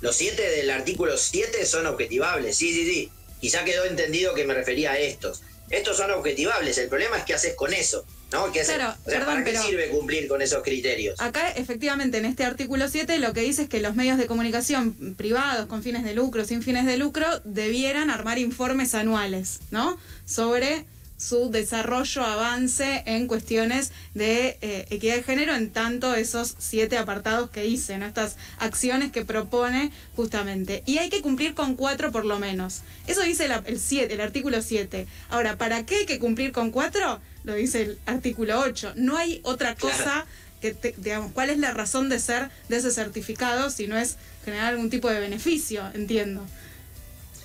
Los 0.01 0.15
siete 0.15 0.49
del 0.49 0.69
artículo 0.69 1.17
7 1.17 1.65
son 1.65 1.88
objetivables, 1.88 2.56
sí, 2.58 2.73
sí, 2.73 2.86
sí. 2.86 3.12
Quizá 3.41 3.63
quedó 3.63 3.86
entendido 3.86 4.34
que 4.34 4.45
me 4.45 4.53
refería 4.53 4.91
a 4.91 4.97
estos. 4.97 5.41
Estos 5.69 5.97
son 5.97 6.12
objetivables, 6.12 6.77
el 6.77 6.88
problema 6.88 7.17
es 7.17 7.25
qué 7.25 7.34
haces 7.34 7.56
con 7.56 7.73
eso. 7.73 8.06
¿No? 8.32 8.51
¿Qué 8.51 8.62
claro, 8.62 8.93
¿Para 9.25 9.41
qué 9.45 9.58
sirve 9.58 9.88
cumplir 9.88 10.27
con 10.27 10.41
esos 10.41 10.62
criterios? 10.62 11.15
Acá, 11.21 11.49
efectivamente, 11.51 12.17
en 12.17 12.25
este 12.25 12.43
artículo 12.43 12.89
7 12.89 13.19
lo 13.19 13.32
que 13.32 13.39
dice 13.39 13.63
es 13.63 13.69
que 13.69 13.80
los 13.80 13.95
medios 13.95 14.17
de 14.17 14.27
comunicación 14.27 15.15
privados, 15.15 15.67
con 15.67 15.82
fines 15.82 16.03
de 16.03 16.13
lucro, 16.13 16.43
sin 16.43 16.62
fines 16.62 16.86
de 16.86 16.97
lucro, 16.97 17.25
debieran 17.45 18.10
armar 18.10 18.38
informes 18.38 18.95
anuales, 18.95 19.60
¿no? 19.71 19.97
Sobre 20.25 20.86
su 21.17 21.49
desarrollo, 21.49 22.23
avance 22.23 23.03
en 23.06 23.27
cuestiones 23.27 23.91
de 24.13 24.58
eh, 24.62 24.86
equidad 24.91 25.15
de 25.15 25.23
género 25.23 25.56
en 25.56 25.71
tanto 25.71 26.13
esos 26.15 26.56
siete 26.60 26.97
apartados 26.97 27.49
que 27.49 27.65
hice, 27.65 27.95
estas 27.95 28.38
acciones 28.60 29.12
que 29.12 29.25
propone 29.25 29.91
justamente. 30.15 30.84
Y 30.86 30.99
hay 30.99 31.10
que 31.10 31.21
cumplir 31.21 31.56
con 31.56 31.75
cuatro 31.75 32.12
por 32.12 32.25
lo 32.25 32.39
menos. 32.39 32.82
Eso 33.08 33.23
dice 33.23 33.49
el, 33.65 33.80
siete, 33.80 34.13
el 34.13 34.21
artículo 34.21 34.62
7. 34.62 35.08
Ahora, 35.30 35.58
¿para 35.58 35.86
qué 35.86 35.95
hay 35.95 36.06
que 36.06 36.19
cumplir 36.19 36.51
con 36.51 36.71
cuatro? 36.71 37.19
Lo 37.43 37.56
dice 37.56 37.82
el 37.82 37.99
artículo 38.06 38.60
8. 38.60 38.93
No 38.95 39.17
hay 39.17 39.41
otra 39.43 39.75
cosa 39.75 40.25
que, 40.62 40.75
digamos, 40.97 41.32
¿cuál 41.32 41.49
es 41.49 41.58
la 41.58 41.71
razón 41.71 42.10
de 42.10 42.19
ser 42.19 42.49
de 42.69 42.77
ese 42.77 42.91
certificado 42.91 43.69
si 43.69 43.88
no 43.88 43.97
es 43.97 44.17
generar 44.45 44.73
algún 44.73 44.89
tipo 44.89 45.10
de 45.10 45.19
beneficio? 45.19 45.84
Entiendo. 45.93 46.45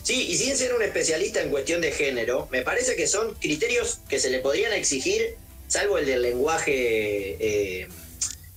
Sí, 0.03 0.27
y 0.29 0.37
sin 0.37 0.57
ser 0.57 0.75
un 0.75 0.83
especialista 0.83 1.41
en 1.41 1.51
cuestión 1.51 1.81
de 1.81 1.93
género, 1.93 2.49
me 2.51 2.63
parece 2.63 2.97
que 2.97 3.07
son 3.07 3.35
criterios 3.35 4.01
que 4.09 4.19
se 4.19 4.31
le 4.31 4.41
podrían 4.41 4.73
exigir, 4.73 5.37
salvo 5.69 5.97
el 5.99 6.07
del 6.07 6.23
lenguaje 6.23 6.73
eh, 6.73 7.89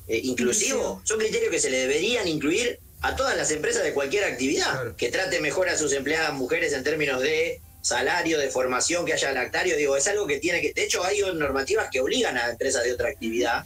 eh, 0.07 0.21
inclusivo, 0.23 1.01
son 1.03 1.19
criterios 1.19 1.51
que 1.51 1.59
se 1.59 1.69
le 1.69 1.77
deberían 1.77 2.27
incluir 2.27 2.79
a 3.01 3.15
todas 3.15 3.37
las 3.37 3.51
empresas 3.51 3.83
de 3.83 3.93
cualquier 3.93 4.23
actividad, 4.23 4.95
que 4.95 5.09
trate 5.09 5.39
mejor 5.39 5.69
a 5.69 5.77
sus 5.77 5.93
empleadas 5.93 6.33
mujeres 6.33 6.73
en 6.73 6.83
términos 6.83 7.21
de 7.21 7.61
salario, 7.81 8.39
de 8.39 8.49
formación, 8.49 9.05
que 9.05 9.13
haya 9.13 9.31
lactario, 9.31 9.77
digo, 9.77 9.95
es 9.95 10.07
algo 10.07 10.25
que 10.25 10.39
tiene 10.39 10.61
que, 10.61 10.73
de 10.73 10.83
hecho 10.83 11.03
hay 11.03 11.21
normativas 11.35 11.89
que 11.91 11.99
obligan 11.99 12.35
a 12.37 12.49
empresas 12.49 12.83
de 12.83 12.93
otra 12.93 13.09
actividad. 13.09 13.63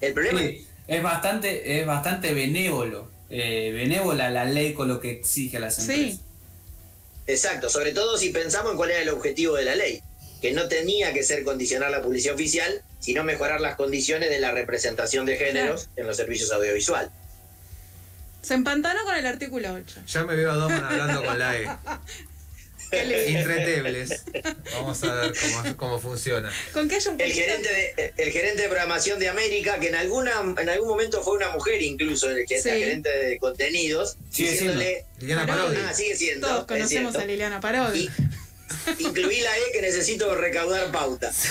El 0.00 0.12
problema 0.12 0.42
es 0.86 1.02
bastante, 1.02 1.80
es 1.80 1.84
bastante 1.84 2.32
benévolo, 2.32 3.10
eh, 3.28 3.72
benévola 3.74 4.30
la 4.30 4.44
ley 4.44 4.72
con 4.72 4.86
lo 4.86 5.00
que 5.00 5.10
exige 5.10 5.56
a 5.56 5.60
las 5.60 5.80
empresas. 5.80 6.20
Exacto, 7.26 7.68
sobre 7.68 7.92
todo 7.92 8.16
si 8.18 8.30
pensamos 8.30 8.72
en 8.72 8.76
cuál 8.76 8.90
era 8.90 9.02
el 9.02 9.08
objetivo 9.08 9.56
de 9.56 9.64
la 9.64 9.74
ley, 9.74 10.02
que 10.40 10.52
no 10.52 10.68
tenía 10.68 11.12
que 11.12 11.22
ser 11.22 11.42
condicionar 11.44 11.90
la 11.90 12.02
publicidad 12.02 12.34
oficial, 12.34 12.82
sino 13.00 13.24
mejorar 13.24 13.60
las 13.60 13.76
condiciones 13.76 14.30
de 14.30 14.38
la 14.38 14.52
representación 14.52 15.26
de 15.26 15.36
géneros 15.36 15.88
en 15.96 16.06
los 16.06 16.16
servicios 16.16 16.52
audiovisuales. 16.52 17.10
Se 18.42 18.54
empantanó 18.54 19.02
con 19.04 19.16
el 19.16 19.26
artículo 19.26 19.72
8. 19.72 20.02
Ya 20.06 20.24
me 20.24 20.36
veo 20.36 20.52
a 20.52 20.54
Doman 20.54 20.84
hablando 20.84 21.24
con 21.24 21.38
la 21.38 21.56
E. 21.56 21.68
Intretebles. 22.92 24.24
Vamos 24.72 25.02
a 25.02 25.14
ver 25.14 25.32
cómo, 25.76 25.98
funciona. 25.98 26.52
¿Con 26.72 26.88
qué 26.88 26.96
el 26.96 27.32
gerente 27.32 27.68
de 27.68 28.12
el 28.16 28.30
gerente 28.30 28.62
de 28.62 28.68
programación 28.68 29.18
de 29.18 29.28
América, 29.28 29.78
que 29.80 29.88
en 29.88 29.96
alguna 29.96 30.32
en 30.58 30.68
algún 30.68 30.88
momento 30.88 31.22
fue 31.22 31.36
una 31.36 31.50
mujer 31.50 31.82
incluso, 31.82 32.30
el 32.30 32.46
que 32.46 32.60
gerente 32.60 33.08
de 33.08 33.38
contenidos, 33.38 34.16
sigue 34.30 34.52
diciéndole 34.52 35.04
Liliana 35.18 35.46
Parodi. 35.46 35.76
Ah, 35.84 35.92
sigue 35.92 36.16
siendo. 36.16 36.46
Todos 36.46 36.66
conocemos 36.66 37.16
a 37.16 37.24
Liliana 37.24 37.60
Parodi. 37.60 38.08
incluí 38.98 39.40
la 39.40 39.56
E 39.58 39.72
que 39.72 39.82
necesito 39.82 40.34
recaudar 40.34 40.90
pauta. 40.92 41.32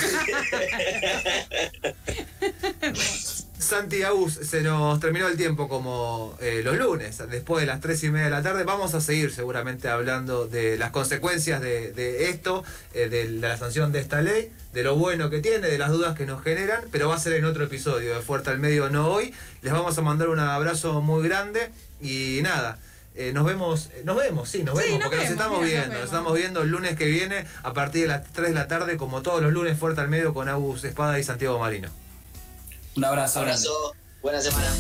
Santi 3.66 4.04
Agus, 4.04 4.34
se 4.34 4.62
nos 4.62 5.00
terminó 5.00 5.28
el 5.28 5.38
tiempo 5.38 5.68
como 5.68 6.38
eh, 6.40 6.62
los 6.64 6.78
lunes, 6.78 7.18
después 7.30 7.62
de 7.62 7.66
las 7.66 7.82
tres 7.82 8.04
y 8.04 8.12
media 8.12 8.26
de 8.26 8.32
la 8.32 8.44
tarde. 8.44 8.64
Vamos 8.64 8.94
a 8.94 9.02
seguir 9.02 9.32
seguramente 9.32 9.90
hablando 9.90 10.46
de 10.46 10.78
las 10.78 10.92
consecuencias 10.92 11.62
de, 11.62 12.30
esto, 12.30 12.64
eh, 12.94 13.10
de, 13.10 13.28
la 13.28 13.58
sanción 13.58 13.92
de 13.92 14.02
esta 14.02 14.22
ley, 14.22 14.52
de 14.72 14.84
lo 14.84 14.96
bueno 14.96 15.32
que 15.32 15.40
tiene, 15.40 15.68
de 15.68 15.80
las 15.80 15.90
dudas 15.90 16.16
que 16.16 16.28
nos 16.28 16.44
generan, 16.44 16.84
pero 16.92 17.10
va 17.10 17.16
a 17.16 17.20
ser 17.20 17.34
en 17.34 17.46
otro 17.46 17.64
episodio 17.64 18.14
de 18.14 18.22
Fuerte 18.22 18.52
al 18.52 18.60
Medio, 18.60 18.90
no 18.92 19.08
hoy. 19.08 19.34
Les 19.64 19.74
vamos 19.74 19.98
a 19.98 20.02
mandar 20.04 20.30
un 20.30 20.40
abrazo 20.40 21.02
muy 21.02 21.28
grande 21.28 21.72
y 22.00 22.42
nada. 22.44 22.78
Eh, 23.16 23.32
nos 23.34 23.46
vemos, 23.46 23.90
nos 24.04 24.16
vemos, 24.16 24.48
sí, 24.48 24.64
nos 24.64 24.78
vemos, 24.78 25.00
porque 25.02 25.18
nos 25.18 25.30
estamos 25.30 25.66
viendo, 25.66 25.96
nos, 25.96 26.04
estamos 26.04 26.38
viendo 26.38 26.62
el 26.62 26.70
lunes 26.70 26.96
que 26.96 27.06
viene 27.06 27.46
a 27.64 27.74
partir 27.74 28.04
de 28.04 28.08
las 28.10 28.32
3 28.32 28.50
de 28.50 28.54
la 28.54 28.68
tarde, 28.68 28.96
como 28.96 29.24
todos 29.24 29.42
los 29.42 29.52
lunes, 29.52 29.76
fuerte 29.80 30.02
al 30.02 30.10
medio 30.10 30.36
con 30.36 30.50
Agus 30.50 30.84
Espada 30.84 31.18
y 31.18 31.24
Santiago 31.24 31.58
Marino. 31.58 31.90
Un 32.96 33.04
abrazo. 33.04 33.40
Un 33.40 33.46
abrazo. 33.46 33.96
Buena 34.22 34.42
semana. 34.42 34.74